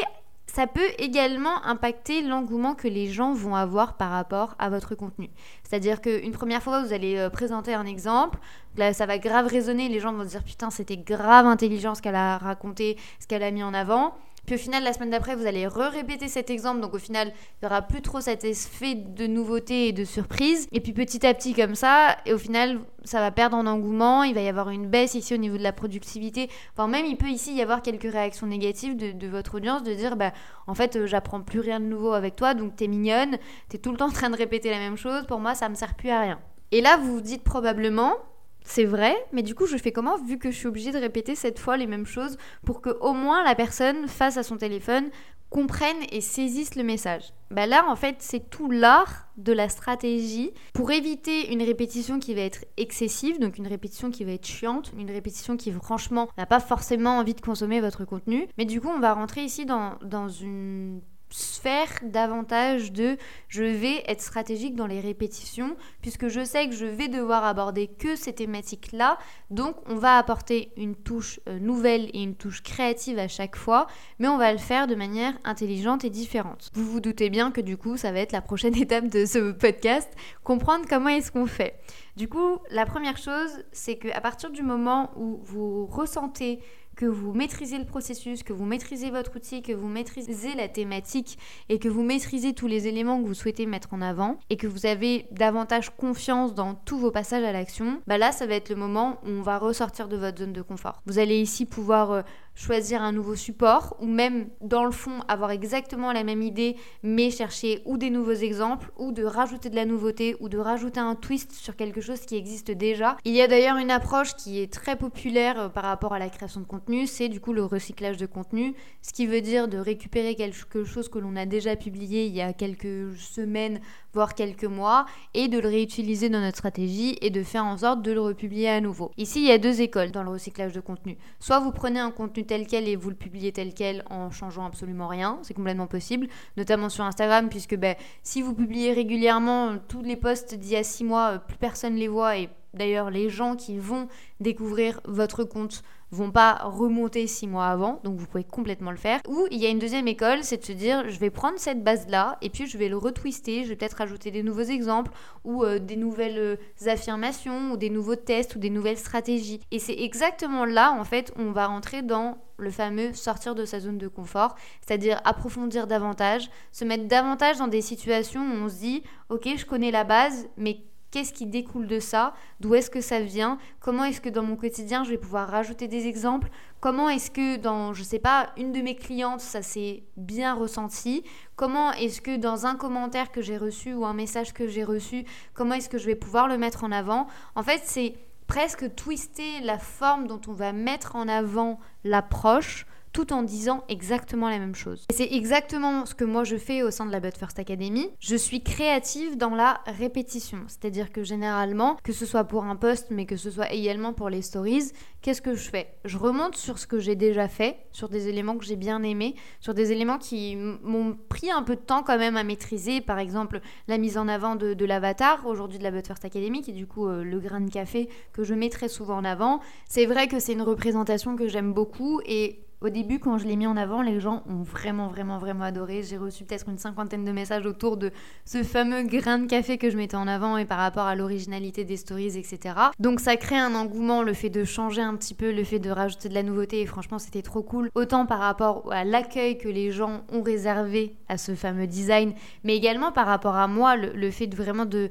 ça 0.47 0.67
peut 0.67 0.91
également 0.99 1.65
impacter 1.65 2.21
l'engouement 2.21 2.75
que 2.75 2.89
les 2.89 3.07
gens 3.07 3.33
vont 3.33 3.55
avoir 3.55 3.97
par 3.97 4.11
rapport 4.11 4.55
à 4.59 4.69
votre 4.69 4.95
contenu. 4.95 5.31
C'est-à-dire 5.63 6.01
qu'une 6.01 6.33
première 6.33 6.63
fois, 6.63 6.83
vous 6.83 6.93
allez 6.93 7.17
euh, 7.17 7.31
présenter 7.31 7.73
un 7.73 7.87
exemple, 7.87 8.39
là, 8.77 8.93
ça 8.93 9.07
va 9.07 9.19
grave 9.19 9.47
résonner, 9.47 9.89
les 9.89 10.01
gens 10.01 10.13
vont 10.13 10.25
se 10.25 10.29
dire 10.29 10.45
putain, 10.45 10.71
c'était 10.71 10.99
grave 10.99 11.47
intelligent 11.47 11.95
ce 11.95 12.03
qu'elle 12.03 12.17
a 12.17 12.37
raconté, 12.37 12.99
ce 13.19 13.27
qu'elle 13.27 13.43
a 13.43 13.51
mis 13.51 13.63
en 13.63 13.73
avant. 13.73 14.15
Puis 14.47 14.57
au 14.57 14.59
final, 14.59 14.83
la 14.83 14.93
semaine 14.93 15.11
d'après, 15.11 15.37
vous 15.37 15.47
allez 15.47 15.67
re-répéter 15.67 16.29
cet 16.29 16.51
exemple. 16.51 16.81
Donc 16.81 16.95
au 16.95 16.99
final, 16.99 17.29
il 17.29 17.65
n'y 17.65 17.67
aura 17.67 17.83
plus 17.83 18.03
trop 18.03 18.21
cet 18.21 18.45
effet 18.45 18.95
de 18.95 19.27
nouveauté 19.27 19.89
et 19.89 19.93
de 19.93 20.05
surprise. 20.05 20.67
Et 20.73 20.81
puis 20.81 20.93
petit 20.93 21.25
à 21.27 21.33
petit 21.33 21.55
comme 21.55 21.75
ça, 21.75 22.17
et 22.27 22.33
au 22.33 22.39
final, 22.39 22.81
ça 23.05 23.21
va 23.21 23.31
perdre 23.31 23.57
en 23.57 23.67
engouement. 23.67 24.25
Il 24.25 24.35
va 24.35 24.41
y 24.41 24.49
avoir 24.49 24.71
une 24.71 24.89
baisse 24.89 25.15
ici 25.15 25.33
au 25.35 25.37
niveau 25.37 25.57
de 25.57 25.63
la 25.63 25.73
productivité. 25.73 26.51
Enfin 26.75 26.89
même, 26.89 27.07
il 27.07 27.17
peut 27.17 27.29
ici 27.29 27.55
y 27.55 27.63
avoir 27.63 27.83
quelques 27.83 28.11
réactions 28.11 28.47
négatives 28.47 28.97
de, 28.97 29.27
votre 29.29 29.57
audience, 29.57 29.83
de 29.85 29.95
dire, 29.95 30.17
bah 30.17 30.33
en 30.67 30.75
fait, 30.75 30.97
euh, 30.97 31.07
j'apprends 31.07 31.41
plus 31.41 31.61
rien 31.61 31.81
de 31.81 31.87
nouveau 31.87 32.13
avec 32.13 32.37
toi, 32.37 32.55
donc 32.55 32.77
t'es 32.77 32.89
mignonne, 32.89 33.39
t'es 33.69 33.79
tout 33.79 33.91
le 33.91 33.97
temps 33.97 34.09
en 34.09 34.13
train 34.13 34.31
de 34.31 34.37
répéter 34.37 34.71
la 34.71 34.79
même 34.79 34.97
chose. 34.97 35.25
Pour 35.27 35.39
moi, 35.39 35.55
ça 35.55 35.69
me 35.69 35.75
sert 35.75 35.95
plus 35.95 36.11
à 36.11 36.21
rien. 36.21 36.41
Et 36.73 36.81
là, 36.81 36.97
vous 36.97 37.15
vous 37.15 37.21
dites 37.21 37.45
probablement, 37.45 38.15
c'est 38.65 38.85
vrai, 38.85 39.17
mais 39.33 39.43
du 39.43 39.55
coup, 39.55 39.67
je 39.67 39.77
fais 39.77 39.93
comment 39.93 40.17
vu 40.17 40.39
que 40.39 40.51
je 40.51 40.57
suis 40.57 40.67
obligée 40.67 40.93
de 40.93 40.99
répéter 40.99 41.35
cette 41.35 41.59
fois 41.59 41.77
les 41.77 41.87
mêmes 41.87 42.07
choses 42.07 42.37
pour 42.65 42.81
que 42.81 42.91
au 43.01 43.13
moins 43.13 43.45
la 43.45 43.55
personne 43.55 44.09
face 44.09 44.37
à 44.37 44.43
son 44.43 44.57
téléphone 44.57 45.11
comprenne 45.51 45.97
et 46.11 46.21
saisisse 46.21 46.77
le 46.77 46.83
message? 46.83 47.33
Bah 47.51 47.67
là, 47.67 47.85
en 47.89 47.97
fait, 47.97 48.17
c'est 48.21 48.49
tout 48.49 48.71
l'art 48.71 49.29
de 49.37 49.53
la 49.53 49.69
stratégie 49.69 50.51
pour 50.73 50.91
éviter 50.91 51.53
une 51.53 51.63
répétition 51.63 52.19
qui 52.19 52.35
va 52.35 52.41
être 52.41 52.65
excessive, 52.79 53.39
donc 53.39 53.59
une 53.59 53.67
répétition 53.67 54.11
qui 54.11 54.25
va 54.25 54.33
être 54.33 54.47
chiante, 54.47 54.93
une 54.99 55.11
répétition 55.11 55.57
qui 55.59 55.71
franchement 55.71 56.29
n'a 56.39 56.47
pas 56.47 56.61
forcément 56.61 57.19
envie 57.19 57.35
de 57.35 57.43
consommer 57.43 57.81
votre 57.81 58.07
contenu. 58.07 58.49
Mais 58.57 58.65
du 58.65 58.81
coup, 58.81 58.89
on 58.89 59.01
va 59.01 59.13
rentrer 59.13 59.43
ici 59.43 59.67
dans, 59.67 59.99
dans 60.03 60.29
une 60.29 61.03
sphère 61.33 61.89
davantage 62.03 62.93
de 62.93 63.17
je 63.49 63.63
vais 63.63 64.05
être 64.07 64.21
stratégique 64.21 64.75
dans 64.75 64.87
les 64.87 65.01
répétitions 65.01 65.77
puisque 66.01 66.29
je 66.29 66.45
sais 66.45 66.69
que 66.69 66.75
je 66.75 66.87
vais 66.87 67.09
devoir 67.09 67.45
aborder 67.45 67.89
que 67.89 68.17
ces 68.17 68.33
thématiques 68.33 68.93
là 68.93 69.19
donc 69.51 69.77
on 69.87 69.97
va 69.97 70.19
apporter 70.19 70.71
une 70.77 70.95
touche 70.95 71.41
euh, 71.49 71.59
nouvelle 71.59 72.11
et 72.13 72.23
une 72.23 72.35
touche 72.35 72.63
créative 72.63 73.19
à 73.19 73.29
chaque 73.29 73.57
fois 73.57 73.87
mais 74.19 74.29
on 74.29 74.39
va 74.39 74.53
le 74.53 74.59
faire 74.59 74.87
de 74.87 74.95
manière 74.95 75.35
intelligente 75.45 76.05
et 76.05 76.11
différente. 76.11 76.71
Vous 76.75 76.85
vous 76.85 77.01
doutez 77.01 77.31
bien 77.31 77.51
que 77.51 77.61
du 77.61 77.77
coup 77.77 77.97
ça 77.97 78.13
va 78.13 78.21
être 78.21 78.33
la 78.33 78.43
prochaine 78.43 78.77
étape 78.81 79.09
de 79.09 79.27
ce 79.27 79.53
podcast 79.53 80.11
comprendre 80.45 80.85
comment 80.89 81.09
est-ce 81.09 81.33
qu'on 81.33 81.47
fait. 81.47 81.81
Du 82.17 82.29
coup 82.29 82.59
la 82.71 82.87
première 82.87 83.17
chose 83.17 83.65
c'est 83.73 83.97
que 83.97 84.09
à 84.09 84.21
partir 84.21 84.51
du 84.51 84.63
moment 84.63 85.11
où 85.17 85.41
vous 85.45 85.87
ressentez 85.87 86.61
que 86.97 87.07
vous 87.07 87.33
maîtrisez 87.33 87.79
le 87.79 87.85
processus, 87.85 88.43
que 88.43 88.53
vous 88.53 88.65
maîtrisez 88.65 89.11
votre 89.11 89.37
outil, 89.37 89.63
que 89.63 89.73
vous 89.73 89.89
maîtrisez 89.89 90.55
la 90.55 90.69
thématique 90.69 91.39
et 91.69 91.79
que 91.79 91.89
vous 91.89 92.03
maîtrisez 92.03 92.53
tous 92.53 92.67
les 92.67 92.87
éléments 92.87 93.21
que 93.23 93.27
vous 93.27 93.35
souhaitez 93.35 93.67
mettre 93.67 93.95
en 93.95 94.03
avant 94.03 94.39
et 94.51 94.57
que 94.57 94.67
vous 94.67 94.87
avez 94.87 95.27
davantage 95.31 95.91
confiance 95.91 96.55
dans 96.55 96.75
tous 96.75 96.99
vos 96.99 97.11
passages 97.11 97.45
à 97.45 97.53
l'action, 97.53 98.01
bah 98.07 98.19
là 98.19 98.33
ça 98.33 98.47
va 98.47 98.55
être 98.55 98.69
le 98.69 98.77
moment 98.77 99.21
où 99.25 99.31
on 99.31 99.43
va 99.43 99.59
ressortir 99.59 100.09
de 100.09 100.17
votre 100.17 100.39
zone 100.39 100.53
de 100.53 100.63
confort. 100.63 101.03
Vous 101.07 101.19
allez 101.19 101.41
ici 101.41 101.67
pouvoir 101.67 102.11
euh, 102.11 102.23
choisir 102.55 103.03
un 103.03 103.13
nouveau 103.13 103.35
support 103.35 103.97
ou 104.01 104.07
même 104.07 104.49
dans 104.61 104.85
le 104.85 104.91
fond 104.91 105.21
avoir 105.29 105.51
exactement 105.51 106.13
la 106.13 106.25
même 106.25 106.43
idée 106.43 106.77
mais 107.03 107.31
chercher 107.31 107.83
ou 107.85 107.97
des 107.97 108.11
nouveaux 108.11 108.33
exemples 108.33 108.91
ou 108.99 109.13
de 109.13 109.25
rajouter 109.25 109.71
de 109.71 109.77
la 109.77 109.85
nouveauté 109.85 110.37
ou 110.41 110.49
de 110.49 110.59
rajouter 110.59 111.01
un 111.01 111.15
twist 111.15 111.53
sur 111.53 111.77
quelque 111.77 112.01
chose 112.01 112.21
qui 112.21 112.37
existe 112.37 112.71
déjà. 112.71 113.17
Il 113.25 113.33
y 113.33 113.41
a 113.41 113.49
d'ailleurs 113.49 113.77
une 113.77 113.91
approche 113.91 114.35
qui 114.35 114.61
est 114.61 114.73
très 114.73 114.97
populaire 114.97 115.61
euh, 115.61 115.69
par 115.69 115.85
rapport 115.85 116.13
à 116.13 116.19
la 116.19 116.29
création 116.29 116.61
de 116.61 116.67
contenu, 116.67 117.07
c'est 117.07 117.29
du 117.29 117.41
coup 117.41 117.53
le 117.53 117.65
recyclage 117.65 118.17
de 118.17 118.27
contenu, 118.27 118.75
ce 119.01 119.13
qui 119.13 119.27
veut 119.27 119.41
dire 119.41 119.69
de 119.69 119.79
récupérer 119.79 120.35
quelque 120.35 120.85
chose 120.85 121.09
que 121.09 121.19
l'on 121.19 121.37
a 121.37 121.47
déjà 121.47 121.77
publié 121.77 122.27
il 122.27 122.35
y 122.35 122.43
a 122.43 122.53
quelques 122.53 123.17
semaines 123.17 123.81
voire 124.13 124.35
quelques 124.35 124.65
mois, 124.65 125.07
et 125.35 125.49
de 125.49 125.59
le 125.59 125.69
réutiliser 125.69 126.29
dans 126.29 126.41
notre 126.41 126.59
stratégie 126.59 127.17
et 127.21 127.31
de 127.31 127.43
faire 127.43 127.65
en 127.65 127.79
sorte 127.79 128.03
de 128.03 128.13
le 128.13 128.21
republier 128.21 128.69
à 128.69 128.81
nouveau. 128.81 129.11
Ici, 129.17 129.41
il 129.41 129.49
y 129.49 129.53
a 129.53 129.59
deux 129.59 129.81
écoles 129.81 130.11
dans 130.11 130.23
le 130.23 130.31
recyclage 130.31 130.73
de 130.73 130.81
contenu. 130.81 131.17
Soit 131.41 131.61
vous 131.61 131.73
prenez 131.73 132.01
un 132.01 132.11
contenu 132.11 132.42
tel 132.45 132.67
quel 132.67 132.89
et 132.89 132.97
vous 132.97 133.11
le 133.11 133.17
publiez 133.17 133.53
tel 133.53 133.75
quel 133.75 134.05
en 134.11 134.31
changeant 134.31 134.67
absolument 134.67 135.09
rien, 135.09 135.39
c'est 135.43 135.55
complètement 135.55 135.87
possible, 135.87 136.29
notamment 136.57 136.89
sur 136.89 137.05
Instagram, 137.05 137.49
puisque 137.49 137.77
ben, 137.77 137.97
si 138.23 138.43
vous 138.43 138.55
publiez 138.55 138.93
régulièrement 138.93 139.79
tous 139.89 140.03
les 140.03 140.17
posts 140.17 140.55
d'il 140.55 140.73
y 140.73 140.77
a 140.77 140.85
six 140.85 141.05
mois, 141.05 141.39
plus 141.39 141.59
personne 141.59 141.95
les 141.95 142.09
voit 142.09 142.39
et 142.39 142.49
D'ailleurs, 142.75 143.11
les 143.11 143.29
gens 143.29 143.55
qui 143.55 143.77
vont 143.77 144.09
découvrir 144.41 145.01
votre 145.05 145.45
compte 145.45 145.83
vont 146.13 146.31
pas 146.31 146.61
remonter 146.63 147.27
six 147.27 147.47
mois 147.47 147.67
avant, 147.67 148.01
donc 148.05 148.19
vous 148.19 148.27
pouvez 148.27 148.45
complètement 148.45 148.91
le 148.91 148.97
faire. 148.97 149.21
Ou 149.29 149.47
il 149.51 149.59
y 149.59 149.67
a 149.67 149.71
une 149.71 149.79
deuxième 149.79 150.07
école, 150.07 150.41
c'est 150.43 150.59
de 150.59 150.65
se 150.65 150.73
dire 150.73 151.09
je 151.09 151.19
vais 151.19 151.31
prendre 151.31 151.59
cette 151.59 151.83
base-là 151.83 152.39
et 152.43 152.51
puis 152.51 152.67
je 152.67 152.79
vais 152.79 152.89
le 152.89 152.97
retwister, 152.97 153.65
je 153.65 153.71
vais 153.71 153.77
peut-être 153.77 154.01
ajouter 154.01 154.31
des 154.31 154.43
nouveaux 154.43 154.63
exemples 154.63 155.11
ou 155.45 155.65
euh, 155.65 155.79
des 155.79 155.97
nouvelles 155.97 156.39
euh, 156.39 156.57
affirmations 156.87 157.73
ou 157.73 157.77
des 157.77 157.91
nouveaux 157.91 158.17
tests 158.17 158.57
ou 158.57 158.59
des 158.59 158.71
nouvelles 158.71 158.99
stratégies. 158.99 159.61
Et 159.71 159.79
c'est 159.79 159.99
exactement 159.99 160.65
là 160.65 160.93
en 160.93 161.05
fait 161.05 161.33
on 161.37 161.51
va 161.51 161.67
rentrer 161.67 162.03
dans 162.03 162.39
le 162.59 162.71
fameux 162.71 163.13
sortir 163.15 163.55
de 163.55 163.65
sa 163.65 163.81
zone 163.81 163.99
de 163.99 164.07
confort, 164.07 164.55
c'est-à-dire 164.87 165.21
approfondir 165.25 165.87
davantage, 165.87 166.49
se 166.71 166.85
mettre 166.85 167.09
davantage 167.09 167.59
dans 167.59 167.69
des 167.69 167.81
situations 167.81 168.43
où 168.43 168.65
on 168.65 168.69
se 168.69 168.77
dit 168.77 169.03
ok 169.31 169.49
je 169.57 169.65
connais 169.65 169.91
la 169.91 170.05
base 170.05 170.49
mais 170.57 170.83
Qu'est-ce 171.13 171.35
qui 171.35 171.45
découle 171.45 171.87
de 171.87 172.01
ça 172.01 172.33
D'où 172.59 172.75
est-ce 172.75 172.89
que 172.89 173.03
ça 173.03 173.21
vient 173.21 173.59
Comment 173.81 174.05
est-ce 174.05 174.23
que 174.23 174.31
dans 174.31 174.43
mon 174.43 174.57
quotidien, 174.57 175.05
je 175.05 175.11
vais 175.11 175.19
pouvoir 175.19 175.47
rajouter 175.47 175.87
des 175.87 176.07
exemples 176.07 176.49
Comment 176.81 177.11
est-ce 177.11 177.31
que 177.31 177.57
dans, 177.57 177.93
je 177.93 178.03
sais 178.03 178.19
pas, 178.19 178.51
une 178.57 178.73
de 178.73 178.81
mes 178.81 178.97
clientes, 178.97 179.41
ça 179.41 179.61
s'est 179.61 180.05
bien 180.17 180.55
ressenti 180.55 181.23
Comment 181.55 181.93
est-ce 181.93 182.23
que 182.23 182.39
dans 182.39 182.65
un 182.65 182.77
commentaire 182.77 183.31
que 183.31 183.43
j'ai 183.43 183.59
reçu 183.59 183.93
ou 183.93 184.07
un 184.07 184.15
message 184.15 184.55
que 184.55 184.67
j'ai 184.67 184.85
reçu, 184.85 185.27
comment 185.53 185.75
est-ce 185.75 185.91
que 185.91 185.99
je 185.99 186.07
vais 186.07 186.17
pouvoir 186.17 186.49
le 186.49 186.57
mettre 186.57 186.83
en 186.83 186.91
avant. 186.91 187.27
En 187.57 187.63
fait, 187.63 187.83
c'est 187.85 188.15
presque 188.47 188.95
twister 188.95 189.61
la 189.63 189.79
forme 189.79 190.27
dont 190.27 190.41
on 190.49 190.53
va 190.55 190.73
mettre 190.73 191.15
en 191.15 191.29
avant 191.29 191.79
l'approche 192.05 192.87
tout 193.13 193.33
en 193.33 193.43
disant 193.43 193.85
exactement 193.89 194.49
la 194.49 194.59
même 194.59 194.75
chose. 194.75 195.05
Et 195.11 195.15
c'est 195.15 195.33
exactement 195.33 196.07
ce 196.07 196.15
que 196.15 196.25
moi 196.25 196.45
je 196.45 196.57
fais 196.57 196.83
au 196.83 196.91
sein 196.91 197.07
de 197.07 197.13
la 197.13 197.21
But 197.21 197.37
First 197.37 197.59
Academy. 197.59 198.09
Je 198.21 198.37
suis 198.37 198.63
créative 198.63 199.37
dans 199.37 199.55
la 199.55 199.81
répétition, 199.87 200.59
c'est-à-dire 200.67 201.13
que 201.13 201.23
généralement, 201.23 201.97
que 202.03 202.13
ce 202.13 202.27
soit 202.27 202.45
pour 202.45 202.65
un 202.65 202.77
post, 202.77 203.09
mais 203.11 203.27
que 203.27 203.37
ce 203.37 203.51
soit 203.51 203.73
également 203.73 204.13
pour 204.13 204.31
les 204.31 204.43
stories, 204.43 204.93
qu'est-ce 205.21 205.43
que 205.43 205.55
je 205.55 205.69
fais? 205.69 205.95
Je 206.05 206.19
remonte 206.19 206.57
sur 206.57 206.79
ce 206.79 206.87
que 206.87 206.99
j'ai 206.99 207.15
déjà 207.15 207.49
fait, 207.49 207.77
sur 207.93 208.09
des 208.09 208.29
éléments 208.29 208.57
que 208.57 208.65
j'ai 208.65 208.77
bien 208.77 209.03
aimés, 209.03 209.35
sur 209.61 209.75
des 209.75 209.93
éléments 209.93 210.19
qui 210.19 210.57
m'ont 210.57 211.17
pris 211.29 211.51
un 211.51 211.63
peu 211.63 211.77
de 211.77 211.81
temps 211.81 212.03
quand 212.03 212.19
même 212.19 212.37
à 212.37 212.45
maîtriser, 212.45 213.01
par 213.01 213.19
exemple 213.19 213.61
la 213.89 213.99
mise 213.99 214.17
en 214.17 214.29
avant 214.29 214.57
de, 214.57 214.85
l'avatar, 214.85 215.47
aujourd'hui 215.47 215.79
de 215.79 215.85
la 215.85 215.91
But 215.91 216.07
First 216.07 216.25
Academy, 216.25 216.63
qui 216.63 216.71
est 216.71 216.75
du 216.75 216.87
coup 216.87 217.07
euh, 217.07 217.23
le 217.23 217.39
grain 217.39 217.61
de 217.61 217.71
café 217.71 218.09
que 218.33 218.43
je 218.43 218.55
mets 218.55 218.69
très 218.69 218.89
souvent 218.89 219.17
en 219.17 219.25
avant. 219.25 219.61
C'est 219.89 220.07
vrai 220.07 220.29
que 220.29 220.41
c'est 220.41 220.53
une 220.53 220.63
représentation 220.63 221.37
que 221.37 221.47
j'aime 221.47 221.73
beaucoup 221.73 222.21
et 222.27 222.61
au 222.83 222.89
début, 222.89 223.19
quand 223.19 223.39
je 223.39 223.47
l'ai 223.47 223.57
mis 223.57 223.67
en 223.67 223.77
avant, 223.77 224.03
les 224.03 224.21
gens 224.21 224.43
ont 224.49 224.63
vraiment, 224.63 225.09
vraiment, 225.09 225.39
vraiment 225.39 225.65
adoré. 225.65 226.03
J'ai 226.03 226.17
reçu 226.17 226.45
peut-être 226.45 226.69
une 226.69 226.79
cinquantaine 226.79 227.25
de 227.25 227.33
messages 227.33 227.65
autour 227.65 227.97
de 227.97 228.11
ce 228.45 228.63
fameux 228.63 229.05
grain 229.05 229.39
de 229.39 229.47
café 229.47 229.79
que 229.79 229.89
je 229.89 229.97
mettais 229.97 230.17
en 230.17 230.27
avant 230.27 230.57
et 230.57 230.65
par 230.65 230.79
rapport 230.79 231.07
à 231.07 231.15
l'originalité 231.15 231.85
des 231.85 231.97
stories, 231.97 232.37
etc. 232.37 232.75
Donc 232.99 233.21
ça 233.21 233.37
crée 233.37 233.57
un 233.59 233.75
engouement, 233.75 234.23
le 234.23 234.35
fait 234.35 234.51
de 234.51 234.65
changer 234.65 235.01
un 235.01 235.15
petit 235.15 235.35
peu, 235.35 235.53
le 235.53 235.65
fait 235.65 235.79
de 235.79 235.91
rajouter 235.91 236.29
de 236.29 236.35
la 236.35 236.43
nouveauté. 236.43 236.81
Et 236.81 236.87
franchement, 236.87 237.19
c'était 237.19 237.43
trop 237.43 237.63
cool. 237.63 237.91
Autant 237.95 238.27
par 238.27 238.41
rapport 238.41 238.93
à 238.93 239.05
l'accueil 239.05 239.59
que 239.59 239.69
les 239.69 239.93
gens 239.93 240.23
ont 240.33 240.43
réservé 240.43 241.17
à 241.29 241.39
ce 241.39 241.55
fameux 241.55 241.87
design, 241.87 242.33
mais 242.65 242.77
également 242.77 243.13
par 243.13 243.27
rapport 243.27 243.57
à 243.57 243.69
moi, 243.69 243.97
le, 243.97 244.31
fait 244.31 244.49
de 244.49 244.57
vraiment 244.57 244.87
de 244.87 245.09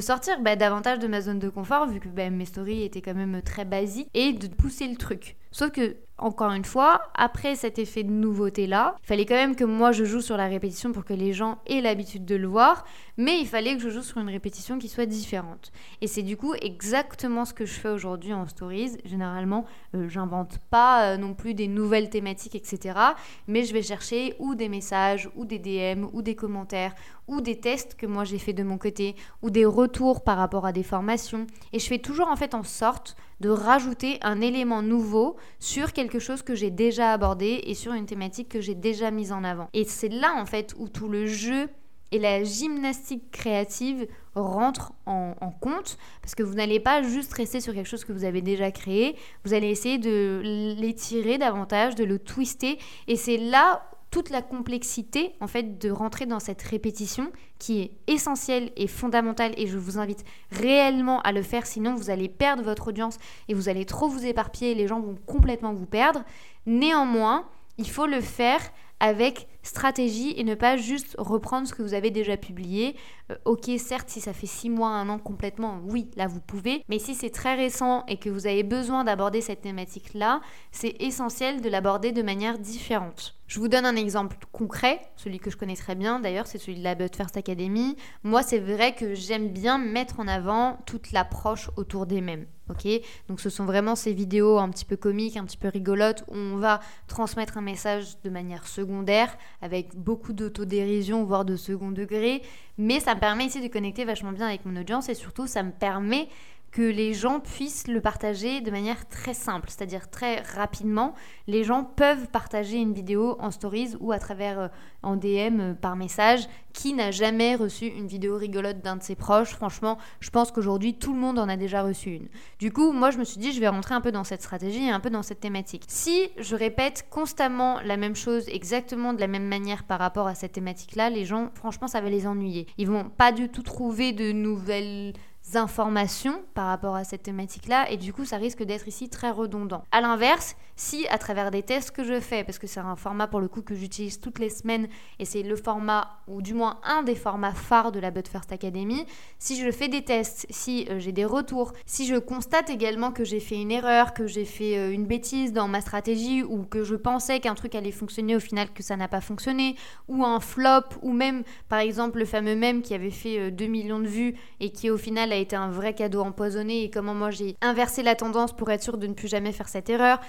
sortir 0.00 0.40
bah, 0.40 0.56
davantage 0.56 0.98
de 0.98 1.06
ma 1.06 1.20
zone 1.20 1.38
de 1.38 1.48
confort, 1.48 1.86
vu 1.86 2.00
que 2.00 2.08
bah, 2.08 2.28
mes 2.28 2.44
stories 2.44 2.82
étaient 2.82 3.00
quand 3.00 3.14
même 3.14 3.40
très 3.42 3.64
basiques, 3.64 4.08
et 4.12 4.32
de 4.32 4.48
pousser 4.48 4.88
le 4.88 4.96
truc. 4.96 5.36
Sauf 5.50 5.70
que 5.70 5.96
encore 6.18 6.52
une 6.52 6.64
fois, 6.64 7.02
après 7.14 7.56
cet 7.56 7.78
effet 7.78 8.04
de 8.04 8.10
nouveauté-là, 8.10 8.96
il 9.02 9.06
fallait 9.06 9.26
quand 9.26 9.34
même 9.34 9.56
que 9.56 9.64
moi 9.64 9.92
je 9.92 10.04
joue 10.04 10.20
sur 10.20 10.36
la 10.36 10.46
répétition 10.46 10.92
pour 10.92 11.04
que 11.04 11.14
les 11.14 11.32
gens 11.32 11.58
aient 11.66 11.80
l'habitude 11.80 12.24
de 12.24 12.36
le 12.36 12.46
voir, 12.46 12.84
mais 13.16 13.38
il 13.40 13.46
fallait 13.46 13.76
que 13.76 13.82
je 13.82 13.90
joue 13.90 14.02
sur 14.02 14.18
une 14.18 14.28
répétition 14.28 14.78
qui 14.78 14.88
soit 14.88 15.06
différente. 15.06 15.72
Et 16.00 16.06
c'est 16.06 16.22
du 16.22 16.36
coup 16.36 16.54
exactement 16.54 17.44
ce 17.44 17.54
que 17.54 17.66
je 17.66 17.72
fais 17.72 17.88
aujourd'hui 17.88 18.32
en 18.32 18.46
stories. 18.46 18.98
Généralement, 19.04 19.64
euh, 19.94 20.08
j'invente 20.08 20.58
pas 20.70 21.12
euh, 21.12 21.16
non 21.16 21.34
plus 21.34 21.54
des 21.54 21.68
nouvelles 21.68 22.10
thématiques, 22.10 22.54
etc. 22.54 22.98
Mais 23.46 23.64
je 23.64 23.72
vais 23.72 23.82
chercher 23.82 24.34
ou 24.38 24.54
des 24.54 24.68
messages, 24.68 25.30
ou 25.36 25.44
des 25.44 25.58
DM, 25.58 26.06
ou 26.12 26.22
des 26.22 26.34
commentaires, 26.34 26.94
ou 27.28 27.40
des 27.40 27.58
tests 27.58 27.94
que 27.94 28.06
moi 28.06 28.24
j'ai 28.24 28.38
fait 28.38 28.52
de 28.52 28.62
mon 28.62 28.78
côté, 28.78 29.16
ou 29.42 29.50
des 29.50 29.64
retours 29.64 30.24
par 30.24 30.36
rapport 30.36 30.66
à 30.66 30.72
des 30.72 30.82
formations. 30.82 31.46
Et 31.72 31.78
je 31.78 31.86
fais 31.86 31.98
toujours 31.98 32.28
en 32.28 32.36
fait 32.36 32.54
en 32.54 32.62
sorte 32.62 33.16
de 33.40 33.48
rajouter 33.48 34.18
un 34.22 34.40
élément 34.40 34.82
nouveau 34.82 35.36
sur 35.58 35.92
quelque 35.92 36.18
chose 36.18 36.42
que 36.42 36.54
j'ai 36.54 36.70
déjà 36.70 37.12
abordé 37.12 37.62
et 37.64 37.74
sur 37.74 37.92
une 37.92 38.06
thématique 38.06 38.48
que 38.48 38.60
j'ai 38.60 38.74
déjà 38.74 39.10
mise 39.10 39.32
en 39.32 39.44
avant. 39.44 39.68
Et 39.72 39.84
c'est 39.84 40.08
là 40.08 40.34
en 40.36 40.46
fait 40.46 40.74
où 40.78 40.88
tout 40.88 41.08
le 41.08 41.26
jeu 41.26 41.68
et 42.14 42.20
la 42.20 42.44
gymnastique 42.44 43.32
créative 43.32 44.06
rentrent 44.36 44.92
en, 45.04 45.34
compte 45.60 45.98
parce 46.22 46.36
que 46.36 46.44
vous 46.44 46.54
n'allez 46.54 46.78
pas 46.78 47.02
juste 47.02 47.32
rester 47.32 47.60
sur 47.60 47.74
quelque 47.74 47.88
chose 47.88 48.04
que 48.04 48.12
vous 48.12 48.24
avez 48.24 48.40
déjà 48.40 48.70
créé, 48.70 49.16
vous 49.44 49.52
allez 49.52 49.68
essayer 49.68 49.98
de 49.98 50.40
l'étirer 50.78 51.38
davantage, 51.38 51.96
de 51.96 52.04
le 52.04 52.20
twister 52.20 52.78
et 53.08 53.16
c'est 53.16 53.36
là 53.36 53.82
toute 54.12 54.30
la 54.30 54.42
complexité 54.42 55.32
en 55.40 55.48
fait 55.48 55.76
de 55.78 55.90
rentrer 55.90 56.24
dans 56.24 56.38
cette 56.38 56.62
répétition 56.62 57.32
qui 57.58 57.80
est 57.80 57.90
essentielle 58.06 58.70
et 58.76 58.86
fondamentale 58.86 59.52
et 59.56 59.66
je 59.66 59.76
vous 59.76 59.98
invite 59.98 60.24
réellement 60.52 61.20
à 61.22 61.32
le 61.32 61.42
faire 61.42 61.66
sinon 61.66 61.96
vous 61.96 62.10
allez 62.10 62.28
perdre 62.28 62.62
votre 62.62 62.86
audience 62.88 63.18
et 63.48 63.54
vous 63.54 63.68
allez 63.68 63.86
trop 63.86 64.06
vous 64.06 64.24
éparpiller 64.24 64.76
les 64.76 64.86
gens 64.86 65.00
vont 65.00 65.16
complètement 65.26 65.72
vous 65.72 65.86
perdre. 65.86 66.22
Néanmoins, 66.64 67.48
il 67.76 67.90
faut 67.90 68.06
le 68.06 68.20
faire 68.20 68.60
avec 69.00 69.48
stratégie 69.64 70.34
et 70.36 70.44
ne 70.44 70.54
pas 70.54 70.76
juste 70.76 71.16
reprendre 71.18 71.66
ce 71.66 71.74
que 71.74 71.82
vous 71.82 71.94
avez 71.94 72.10
déjà 72.10 72.36
publié. 72.36 72.94
Euh, 73.32 73.36
ok, 73.44 73.70
certes, 73.78 74.08
si 74.10 74.20
ça 74.20 74.32
fait 74.32 74.46
six 74.46 74.70
mois, 74.70 74.90
un 74.90 75.08
an 75.08 75.18
complètement, 75.18 75.80
oui, 75.84 76.10
là 76.16 76.28
vous 76.28 76.40
pouvez. 76.40 76.84
Mais 76.88 77.00
si 77.00 77.14
c'est 77.14 77.30
très 77.30 77.56
récent 77.56 78.04
et 78.06 78.18
que 78.18 78.30
vous 78.30 78.46
avez 78.46 78.62
besoin 78.62 79.02
d'aborder 79.02 79.40
cette 79.40 79.62
thématique-là, 79.62 80.40
c'est 80.70 80.94
essentiel 81.00 81.60
de 81.60 81.68
l'aborder 81.68 82.12
de 82.12 82.22
manière 82.22 82.58
différente. 82.58 83.34
Je 83.46 83.58
vous 83.58 83.68
donne 83.68 83.86
un 83.86 83.96
exemple 83.96 84.36
concret, 84.52 85.00
celui 85.16 85.38
que 85.38 85.50
je 85.50 85.56
connais 85.56 85.76
très 85.76 85.94
bien 85.94 86.20
d'ailleurs, 86.20 86.46
c'est 86.46 86.58
celui 86.58 86.78
de 86.78 86.84
la 86.84 86.94
But 86.94 87.14
First 87.14 87.36
Academy. 87.36 87.96
Moi, 88.22 88.42
c'est 88.42 88.58
vrai 88.58 88.94
que 88.94 89.14
j'aime 89.14 89.48
bien 89.48 89.78
mettre 89.78 90.20
en 90.20 90.28
avant 90.28 90.78
toute 90.86 91.12
l'approche 91.12 91.70
autour 91.76 92.06
des 92.06 92.20
mêmes. 92.20 92.46
Ok, 92.70 92.88
donc 93.28 93.40
ce 93.40 93.50
sont 93.50 93.66
vraiment 93.66 93.94
ces 93.94 94.14
vidéos 94.14 94.58
un 94.58 94.70
petit 94.70 94.86
peu 94.86 94.96
comiques, 94.96 95.36
un 95.36 95.44
petit 95.44 95.58
peu 95.58 95.68
rigolotes 95.68 96.24
où 96.28 96.34
on 96.34 96.56
va 96.56 96.80
transmettre 97.08 97.58
un 97.58 97.60
message 97.60 98.18
de 98.24 98.30
manière 98.30 98.66
secondaire 98.66 99.36
avec 99.60 99.94
beaucoup 99.94 100.32
d'autodérision, 100.32 101.24
voire 101.24 101.44
de 101.44 101.56
second 101.56 101.90
degré. 101.90 102.40
Mais 102.78 103.00
ça 103.00 103.14
me 103.14 103.20
permet 103.20 103.44
ici 103.44 103.60
de 103.60 103.68
connecter 103.68 104.06
vachement 104.06 104.32
bien 104.32 104.46
avec 104.46 104.64
mon 104.64 104.80
audience 104.80 105.10
et 105.10 105.14
surtout 105.14 105.46
ça 105.46 105.62
me 105.62 105.72
permet 105.72 106.28
que 106.74 106.82
les 106.82 107.14
gens 107.14 107.38
puissent 107.38 107.86
le 107.86 108.00
partager 108.00 108.60
de 108.60 108.72
manière 108.72 109.08
très 109.08 109.32
simple, 109.32 109.70
c'est-à-dire 109.70 110.10
très 110.10 110.40
rapidement. 110.40 111.14
Les 111.46 111.62
gens 111.62 111.84
peuvent 111.84 112.26
partager 112.26 112.78
une 112.78 112.92
vidéo 112.92 113.36
en 113.38 113.52
stories 113.52 113.94
ou 114.00 114.10
à 114.10 114.18
travers 114.18 114.58
euh, 114.58 114.68
en 115.04 115.14
DM 115.14 115.60
euh, 115.60 115.74
par 115.74 115.94
message. 115.94 116.48
Qui 116.72 116.92
n'a 116.92 117.12
jamais 117.12 117.54
reçu 117.54 117.86
une 117.86 118.08
vidéo 118.08 118.36
rigolote 118.36 118.80
d'un 118.80 118.96
de 118.96 119.04
ses 119.04 119.14
proches? 119.14 119.50
Franchement, 119.50 119.98
je 120.18 120.30
pense 120.30 120.50
qu'aujourd'hui 120.50 120.94
tout 120.94 121.14
le 121.14 121.20
monde 121.20 121.38
en 121.38 121.48
a 121.48 121.56
déjà 121.56 121.84
reçu 121.84 122.10
une. 122.10 122.26
Du 122.58 122.72
coup, 122.72 122.90
moi 122.90 123.12
je 123.12 123.18
me 123.18 123.24
suis 123.24 123.38
dit 123.38 123.52
je 123.52 123.60
vais 123.60 123.68
rentrer 123.68 123.94
un 123.94 124.00
peu 124.00 124.10
dans 124.10 124.24
cette 124.24 124.42
stratégie 124.42 124.84
et 124.84 124.90
un 124.90 124.98
peu 124.98 125.10
dans 125.10 125.22
cette 125.22 125.38
thématique. 125.38 125.84
Si 125.86 126.28
je 126.36 126.56
répète 126.56 127.06
constamment 127.08 127.78
la 127.84 127.96
même 127.96 128.16
chose 128.16 128.48
exactement 128.48 129.12
de 129.14 129.20
la 129.20 129.28
même 129.28 129.46
manière 129.46 129.84
par 129.84 130.00
rapport 130.00 130.26
à 130.26 130.34
cette 130.34 130.50
thématique-là, 130.50 131.08
les 131.08 131.24
gens 131.24 131.50
franchement 131.54 131.86
ça 131.86 132.00
va 132.00 132.10
les 132.10 132.26
ennuyer. 132.26 132.66
Ils 132.78 132.88
vont 132.88 133.08
pas 133.08 133.30
du 133.30 133.48
tout 133.48 133.62
trouver 133.62 134.12
de 134.12 134.32
nouvelles 134.32 135.12
informations 135.54 136.42
par 136.54 136.66
rapport 136.66 136.96
à 136.96 137.04
cette 137.04 137.22
thématique-là 137.22 137.90
et 137.90 137.96
du 137.96 138.12
coup 138.12 138.24
ça 138.24 138.36
risque 138.36 138.62
d'être 138.62 138.88
ici 138.88 139.08
très 139.08 139.30
redondant. 139.30 139.84
A 139.92 140.00
l'inverse, 140.00 140.56
si 140.76 141.06
à 141.08 141.18
travers 141.18 141.50
des 141.50 141.62
tests 141.62 141.90
que 141.90 142.04
je 142.04 142.20
fais, 142.20 142.44
parce 142.44 142.58
que 142.58 142.66
c'est 142.66 142.80
un 142.80 142.96
format 142.96 143.26
pour 143.26 143.40
le 143.40 143.48
coup 143.48 143.62
que 143.62 143.74
j'utilise 143.74 144.20
toutes 144.20 144.38
les 144.38 144.48
semaines 144.48 144.88
et 145.18 145.24
c'est 145.24 145.42
le 145.42 145.56
format 145.56 146.18
ou 146.26 146.42
du 146.42 146.54
moins 146.54 146.78
un 146.84 147.02
des 147.02 147.14
formats 147.14 147.52
phares 147.52 147.92
de 147.92 148.00
la 148.00 148.10
But 148.10 148.28
First 148.28 148.52
Academy, 148.52 149.06
si 149.38 149.60
je 149.60 149.70
fais 149.70 149.88
des 149.88 150.02
tests, 150.02 150.46
si 150.50 150.86
euh, 150.90 150.98
j'ai 150.98 151.12
des 151.12 151.24
retours, 151.24 151.72
si 151.86 152.06
je 152.06 152.16
constate 152.16 152.70
également 152.70 153.12
que 153.12 153.24
j'ai 153.24 153.40
fait 153.40 153.60
une 153.60 153.70
erreur, 153.70 154.14
que 154.14 154.26
j'ai 154.26 154.44
fait 154.44 154.76
euh, 154.78 154.92
une 154.92 155.06
bêtise 155.06 155.52
dans 155.52 155.68
ma 155.68 155.80
stratégie 155.80 156.42
ou 156.42 156.64
que 156.64 156.84
je 156.84 156.94
pensais 156.94 157.40
qu'un 157.40 157.54
truc 157.54 157.74
allait 157.74 157.92
fonctionner 157.92 158.36
au 158.36 158.40
final 158.40 158.72
que 158.72 158.82
ça 158.82 158.96
n'a 158.96 159.08
pas 159.08 159.20
fonctionné 159.20 159.76
ou 160.08 160.24
un 160.24 160.40
flop 160.40 160.84
ou 161.02 161.12
même 161.12 161.44
par 161.68 161.78
exemple 161.78 162.18
le 162.18 162.24
fameux 162.24 162.56
mème 162.56 162.82
qui 162.82 162.94
avait 162.94 163.10
fait 163.10 163.50
2 163.50 163.64
euh, 163.64 163.68
millions 163.68 164.00
de 164.00 164.08
vues 164.08 164.34
et 164.60 164.70
qui 164.70 164.90
au 164.90 164.96
final 164.96 165.32
a 165.32 165.36
été 165.36 165.56
un 165.56 165.70
vrai 165.70 165.94
cadeau 165.94 166.20
empoisonné 166.22 166.84
et 166.84 166.90
comment 166.90 167.14
moi 167.14 167.30
j'ai 167.30 167.56
inversé 167.60 168.02
la 168.02 168.14
tendance 168.14 168.54
pour 168.54 168.70
être 168.70 168.82
sûr 168.82 168.98
de 168.98 169.06
ne 169.06 169.14
plus 169.14 169.28
jamais 169.28 169.52
faire 169.52 169.68
cette 169.68 169.90
erreur. 169.90 170.20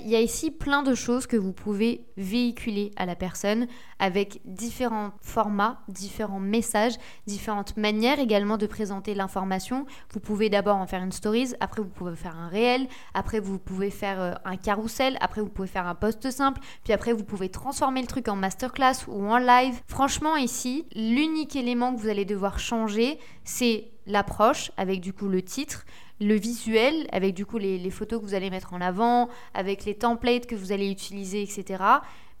Il 0.00 0.08
y 0.08 0.16
a 0.16 0.20
ici 0.20 0.50
plein 0.50 0.82
de 0.82 0.94
choses 0.94 1.26
que 1.26 1.36
vous 1.36 1.52
pouvez 1.52 2.04
véhiculer 2.16 2.90
à 2.96 3.06
la 3.06 3.14
personne 3.14 3.66
avec 3.98 4.40
différents 4.44 5.12
formats, 5.20 5.80
différents 5.88 6.40
messages, 6.40 6.94
différentes 7.26 7.76
manières 7.76 8.18
également 8.18 8.56
de 8.56 8.66
présenter 8.66 9.14
l'information. 9.14 9.86
Vous 10.12 10.20
pouvez 10.20 10.50
d'abord 10.50 10.76
en 10.76 10.86
faire 10.86 11.02
une 11.02 11.12
stories, 11.12 11.54
après 11.60 11.82
vous 11.82 11.88
pouvez 11.88 12.16
faire 12.16 12.36
un 12.36 12.48
réel, 12.48 12.86
après 13.14 13.40
vous 13.40 13.58
pouvez 13.58 13.90
faire 13.90 14.20
euh, 14.20 14.34
un 14.44 14.56
carrousel, 14.56 15.16
après 15.20 15.40
vous 15.40 15.48
pouvez 15.48 15.68
faire 15.68 15.86
un 15.86 15.94
post 15.94 16.30
simple, 16.30 16.60
puis 16.84 16.92
après 16.92 17.12
vous 17.12 17.24
pouvez 17.24 17.48
transformer 17.48 18.00
le 18.00 18.06
truc 18.06 18.28
en 18.28 18.36
masterclass 18.36 19.06
ou 19.08 19.26
en 19.26 19.38
live. 19.38 19.80
Franchement 19.86 20.36
ici, 20.36 20.86
l'unique 20.94 21.56
élément 21.56 21.94
que 21.94 22.00
vous 22.00 22.08
allez 22.08 22.24
devoir 22.24 22.58
changer, 22.58 23.18
c'est 23.44 23.90
l'approche 24.06 24.72
avec 24.76 25.00
du 25.00 25.12
coup 25.12 25.28
le 25.28 25.42
titre, 25.42 25.84
le 26.20 26.34
visuel 26.34 27.06
avec 27.12 27.34
du 27.34 27.46
coup 27.46 27.58
les, 27.58 27.90
photos 27.90 28.20
que 28.20 28.24
vous 28.24 28.34
allez 28.34 28.50
mettre 28.50 28.74
en 28.74 28.80
avant, 28.80 29.28
avec 29.54 29.84
les 29.84 29.94
templates 29.94 30.46
que 30.46 30.56
vous 30.56 30.72
allez 30.72 30.90
utiliser, 30.90 31.42
etc. 31.42 31.82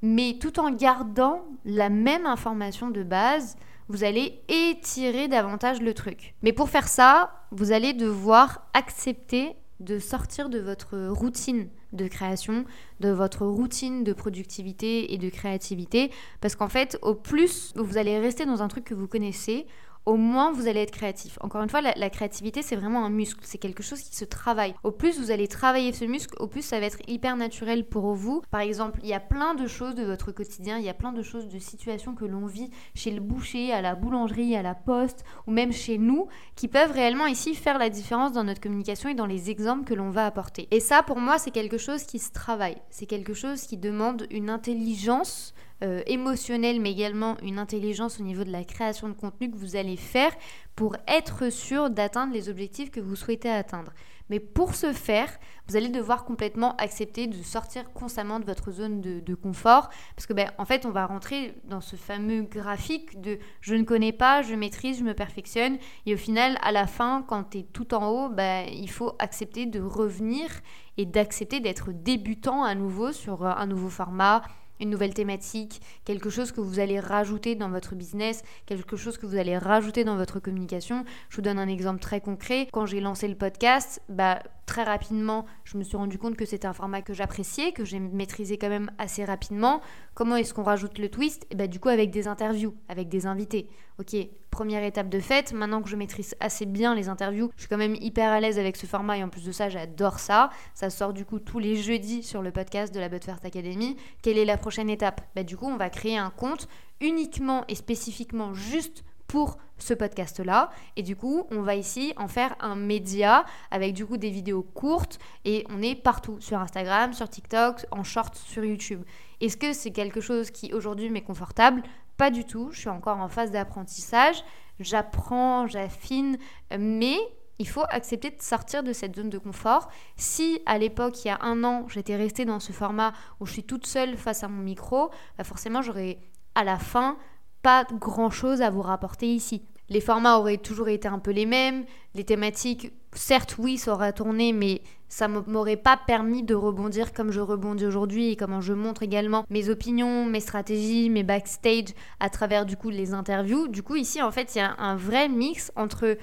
Mais 0.02 0.36
tout 0.40 0.60
en 0.60 0.70
gardant 0.70 1.44
la 1.64 1.88
même 1.88 2.26
information 2.26 2.90
de 2.90 3.02
base, 3.02 3.56
vous 3.88 4.04
allez 4.04 4.40
étirer 4.48 5.28
davantage 5.28 5.80
le 5.80 5.94
truc. 5.94 6.34
Mais 6.42 6.52
pour 6.52 6.68
faire 6.68 6.88
ça, 6.88 7.32
vous 7.50 7.72
allez 7.72 7.94
devoir 7.94 8.68
accepter 8.74 9.56
de 9.80 9.98
sortir 9.98 10.48
de 10.48 10.58
votre 10.58 11.08
routine 11.08 11.68
de 11.92 12.06
création, 12.06 12.64
de 13.00 13.08
votre 13.08 13.46
routine 13.46 14.04
de 14.04 14.12
productivité 14.12 15.14
et 15.14 15.18
de 15.18 15.30
créativité. 15.30 16.10
Parce 16.40 16.54
qu'en 16.54 16.68
fait, 16.68 16.98
au 17.02 17.14
plus 17.14 17.72
vous 17.76 17.96
allez 17.96 18.18
rester 18.18 18.44
dans 18.44 18.62
un 18.62 18.68
truc 18.68 18.84
que 18.84 18.94
vous 18.94 19.08
connaissez, 19.08 19.66
au 20.08 20.16
moins 20.16 20.52
vous 20.52 20.68
allez 20.68 20.80
être 20.80 20.90
créatif. 20.90 21.36
Encore 21.42 21.62
une 21.62 21.68
fois, 21.68 21.82
la, 21.82 22.10
créativité, 22.10 22.62
c'est 22.62 22.76
vraiment 22.76 23.04
un 23.04 23.10
muscle, 23.10 23.40
c'est 23.42 23.58
quelque 23.58 23.82
chose 23.82 24.00
qui 24.00 24.16
se 24.16 24.24
travaille. 24.24 24.74
Au 24.82 24.90
plus 24.90 25.20
vous 25.20 25.30
allez 25.30 25.48
travailler 25.48 25.92
ce 25.92 26.06
muscle, 26.06 26.34
au 26.40 26.46
plus 26.46 26.62
ça 26.62 26.80
va 26.80 26.86
être 26.86 27.00
hyper 27.06 27.36
naturel 27.36 27.84
pour 27.84 28.14
vous. 28.14 28.40
Par 28.50 28.62
exemple, 28.62 29.00
il 29.02 29.10
y 29.10 29.12
a 29.12 29.20
plein 29.20 29.54
de 29.54 29.66
choses 29.66 29.94
de 29.94 30.04
votre 30.04 30.32
quotidien, 30.32 30.78
il 30.78 30.84
y 30.84 30.88
a 30.88 30.94
plein 30.94 31.12
de 31.12 31.20
choses, 31.20 31.48
de 31.48 31.58
situations 31.58 32.14
que 32.14 32.24
l'on 32.24 32.46
vit 32.46 32.70
chez 32.94 33.10
le 33.10 33.20
boucher, 33.20 33.70
à 33.70 33.82
la 33.82 33.94
boulangerie, 33.94 34.56
à 34.56 34.62
la 34.62 34.74
poste, 34.74 35.24
ou 35.46 35.50
même 35.50 35.72
chez 35.72 35.98
nous, 35.98 36.26
qui 36.56 36.68
peuvent 36.68 36.92
réellement 36.92 37.26
ici 37.26 37.54
faire 37.54 37.76
la 37.76 37.90
différence 37.90 38.32
dans 38.32 38.44
notre 38.44 38.62
communication 38.62 39.10
et 39.10 39.14
dans 39.14 39.26
les 39.26 39.50
exemples 39.50 39.84
que 39.84 39.94
l'on 39.94 40.08
va 40.08 40.24
apporter. 40.24 40.68
Et 40.70 40.80
ça, 40.80 41.02
pour 41.02 41.18
moi, 41.18 41.36
c'est 41.36 41.50
quelque 41.50 41.76
chose 41.76 42.04
qui 42.04 42.18
se 42.18 42.32
travaille. 42.32 42.78
C'est 42.88 43.04
quelque 43.04 43.34
chose 43.34 43.60
qui 43.60 43.76
demande 43.76 44.26
une 44.30 44.48
intelligence 44.48 45.52
euh, 45.82 46.02
émotionnelle, 46.06 46.80
mais 46.80 46.90
également 46.90 47.36
une 47.42 47.58
intelligence 47.58 48.18
au 48.18 48.24
niveau 48.24 48.44
de 48.44 48.50
la 48.50 48.64
création 48.64 49.08
de 49.08 49.14
contenu 49.14 49.50
que 49.50 49.56
vous 49.56 49.76
allez 49.76 49.96
faire 49.96 50.32
pour 50.74 50.96
être 51.06 51.50
sûr 51.50 51.90
d'atteindre 51.90 52.32
les 52.32 52.48
objectifs 52.48 52.90
que 52.90 53.00
vous 53.00 53.16
souhaitez 53.16 53.48
atteindre. 53.48 53.92
Mais 54.30 54.40
pour 54.40 54.74
ce 54.74 54.92
faire, 54.92 55.28
vous 55.68 55.76
allez 55.76 55.88
devoir 55.88 56.24
complètement 56.24 56.76
accepter 56.76 57.26
de 57.26 57.42
sortir 57.42 57.92
constamment 57.92 58.40
de 58.40 58.44
votre 58.44 58.70
zone 58.70 59.00
de, 59.00 59.34
confort. 59.34 59.88
Parce 60.16 60.26
que, 60.26 60.32
ben, 60.32 60.50
en 60.58 60.64
fait, 60.64 60.84
on 60.84 60.90
va 60.90 61.06
rentrer 61.06 61.54
dans 61.64 61.80
ce 61.80 61.96
fameux 61.96 62.42
graphique 62.42 63.20
de 63.20 63.38
je 63.60 63.74
ne 63.74 63.84
connais 63.84 64.12
pas, 64.12 64.42
je 64.42 64.54
maîtrise, 64.54 64.98
je 64.98 65.04
me 65.04 65.14
perfectionne. 65.14 65.78
Et 66.06 66.14
au 66.14 66.18
final, 66.18 66.58
à 66.62 66.72
la 66.72 66.86
fin, 66.86 67.24
quand 67.26 67.50
tu 67.50 67.58
es 67.58 67.62
tout 67.62 67.94
en 67.94 68.08
haut, 68.08 68.28
ben, 68.28 68.66
il 68.70 68.90
faut 68.90 69.14
accepter 69.18 69.66
de 69.66 69.80
revenir 69.80 70.48
et 70.96 71.06
d'accepter 71.06 71.60
d'être 71.60 71.92
débutant 71.92 72.64
à 72.64 72.74
nouveau 72.74 73.12
sur 73.12 73.46
un 73.46 73.66
nouveau 73.66 73.88
format, 73.88 74.42
une 74.80 74.90
nouvelle 74.90 75.14
thématique, 75.14 75.80
quelque 76.04 76.30
chose 76.30 76.52
que 76.52 76.60
vous 76.60 76.78
allez 76.80 77.00
rajouter 77.00 77.54
dans 77.54 77.70
votre 77.70 77.94
business, 77.94 78.42
quelque 78.66 78.96
chose 78.96 79.18
que 79.18 79.26
vous 79.26 79.36
allez 79.36 79.58
rajouter 79.58 80.04
dans 80.04 80.16
votre 80.16 80.40
communication. 80.40 81.04
Je 81.28 81.36
vous 81.36 81.42
donne 81.42 81.58
un 81.58 81.68
exemple 81.68 82.00
très 82.00 82.20
concret. 82.20 82.68
Quand 82.72 82.86
j'ai 82.86 83.00
lancé 83.00 83.28
le 83.28 83.34
podcast, 83.34 84.00
bah, 84.08 84.42
très 84.66 84.84
rapidement, 84.84 85.46
je 85.64 85.78
me 85.78 85.82
suis 85.82 85.96
rendu 85.96 86.18
compte 86.18 86.36
que 86.36 86.44
c'était 86.44 86.66
un 86.66 86.72
format 86.72 87.02
que 87.02 87.14
j'appréciais, 87.14 87.72
que 87.72 87.84
j'ai 87.84 87.98
maîtrisé 87.98 88.58
quand 88.58 88.68
même 88.68 88.90
assez 88.98 89.24
rapidement. 89.24 89.80
Comment 90.18 90.34
est-ce 90.34 90.52
qu'on 90.52 90.64
rajoute 90.64 90.98
le 90.98 91.08
twist? 91.08 91.46
Et 91.52 91.54
bah, 91.54 91.68
Du 91.68 91.78
coup, 91.78 91.90
avec 91.90 92.10
des 92.10 92.26
interviews, 92.26 92.74
avec 92.88 93.08
des 93.08 93.26
invités. 93.26 93.68
Ok, 94.00 94.16
première 94.50 94.82
étape 94.82 95.08
de 95.08 95.20
fait, 95.20 95.52
maintenant 95.52 95.80
que 95.80 95.88
je 95.88 95.94
maîtrise 95.94 96.34
assez 96.40 96.66
bien 96.66 96.96
les 96.96 97.08
interviews, 97.08 97.52
je 97.54 97.60
suis 97.60 97.68
quand 97.68 97.76
même 97.76 97.94
hyper 97.94 98.32
à 98.32 98.40
l'aise 98.40 98.58
avec 98.58 98.76
ce 98.76 98.86
format 98.86 99.16
et 99.16 99.22
en 99.22 99.28
plus 99.28 99.44
de 99.44 99.52
ça, 99.52 99.68
j'adore 99.68 100.18
ça. 100.18 100.50
Ça 100.74 100.90
sort 100.90 101.12
du 101.12 101.24
coup 101.24 101.38
tous 101.38 101.60
les 101.60 101.76
jeudis 101.76 102.24
sur 102.24 102.42
le 102.42 102.50
podcast 102.50 102.92
de 102.92 102.98
la 102.98 103.08
First 103.08 103.44
Academy. 103.44 103.96
Quelle 104.20 104.38
est 104.38 104.44
la 104.44 104.56
prochaine 104.56 104.90
étape? 104.90 105.20
Bah, 105.36 105.44
Du 105.44 105.56
coup, 105.56 105.66
on 105.66 105.76
va 105.76 105.88
créer 105.88 106.18
un 106.18 106.30
compte 106.30 106.66
uniquement 107.00 107.62
et 107.68 107.76
spécifiquement 107.76 108.54
juste 108.54 109.04
pour 109.28 109.58
ce 109.76 109.94
podcast-là. 109.94 110.70
Et 110.96 111.02
du 111.02 111.14
coup, 111.14 111.46
on 111.50 111.62
va 111.62 111.76
ici 111.76 112.12
en 112.16 112.26
faire 112.26 112.56
un 112.58 112.74
média 112.74 113.44
avec 113.70 113.94
du 113.94 114.04
coup 114.04 114.16
des 114.16 114.30
vidéos 114.30 114.62
courtes 114.62 115.20
et 115.44 115.64
on 115.70 115.80
est 115.82 115.94
partout 115.94 116.40
sur 116.40 116.58
Instagram, 116.58 117.12
sur 117.12 117.28
TikTok, 117.28 117.86
en 117.92 118.02
short 118.02 118.34
sur 118.34 118.64
YouTube. 118.64 119.04
Est-ce 119.40 119.56
que 119.56 119.72
c'est 119.72 119.92
quelque 119.92 120.20
chose 120.20 120.50
qui 120.50 120.72
aujourd'hui 120.72 121.10
m'est 121.10 121.22
confortable? 121.22 121.82
Pas 122.16 122.30
du 122.30 122.44
tout. 122.44 122.70
Je 122.72 122.80
suis 122.80 122.88
encore 122.88 123.18
en 123.18 123.28
phase 123.28 123.52
d'apprentissage. 123.52 124.42
J'apprends, 124.80 125.66
j'affine, 125.66 126.38
mais 126.76 127.16
il 127.58 127.68
faut 127.68 127.84
accepter 127.90 128.30
de 128.30 128.40
sortir 128.40 128.82
de 128.82 128.92
cette 128.92 129.16
zone 129.16 129.30
de 129.30 129.38
confort. 129.38 129.88
Si 130.16 130.60
à 130.66 130.78
l'époque, 130.78 131.24
il 131.24 131.28
y 131.28 131.30
a 131.30 131.38
un 131.42 131.64
an, 131.64 131.86
j'étais 131.88 132.16
restée 132.16 132.44
dans 132.44 132.60
ce 132.60 132.72
format 132.72 133.12
où 133.40 133.46
je 133.46 133.52
suis 133.52 133.64
toute 133.64 133.86
seule 133.86 134.16
face 134.16 134.42
à 134.42 134.48
mon 134.48 134.62
micro, 134.62 135.10
bah 135.36 135.44
forcément, 135.44 135.82
j'aurais 135.82 136.18
à 136.54 136.64
la 136.64 136.78
fin 136.78 137.16
pas 137.62 137.86
grand-chose 137.92 138.62
à 138.62 138.70
vous 138.70 138.82
rapporter 138.82 139.26
ici. 139.26 139.62
Les 139.88 140.00
formats 140.00 140.38
auraient 140.38 140.58
toujours 140.58 140.88
été 140.88 141.08
un 141.08 141.18
peu 141.18 141.30
les 141.30 141.46
mêmes, 141.46 141.84
les 142.14 142.24
thématiques, 142.24 142.92
certes 143.14 143.56
oui, 143.58 143.78
ça 143.78 143.94
aurait 143.94 144.12
tourné, 144.12 144.52
mais 144.52 144.82
ça 145.08 145.28
m'aurait 145.28 145.76
pas 145.76 145.96
permis 145.96 146.42
de 146.42 146.54
rebondir 146.54 147.14
comme 147.14 147.30
je 147.30 147.40
rebondis 147.40 147.86
aujourd'hui 147.86 148.30
et 148.30 148.36
comment 148.36 148.60
je 148.60 148.74
montre 148.74 149.02
également 149.02 149.44
mes 149.48 149.70
opinions, 149.70 150.26
mes 150.26 150.40
stratégies, 150.40 151.08
mes 151.08 151.22
backstage 151.22 151.94
à 152.20 152.28
travers 152.28 152.66
du 152.66 152.76
coup 152.76 152.90
les 152.90 153.14
interviews. 153.14 153.68
Du 153.68 153.82
coup 153.82 153.96
ici 153.96 154.20
en 154.20 154.30
fait 154.30 154.54
il 154.54 154.58
y 154.58 154.60
a 154.60 154.74
un 154.78 154.96
vrai 154.96 155.30
mix 155.30 155.72
entre 155.76 156.18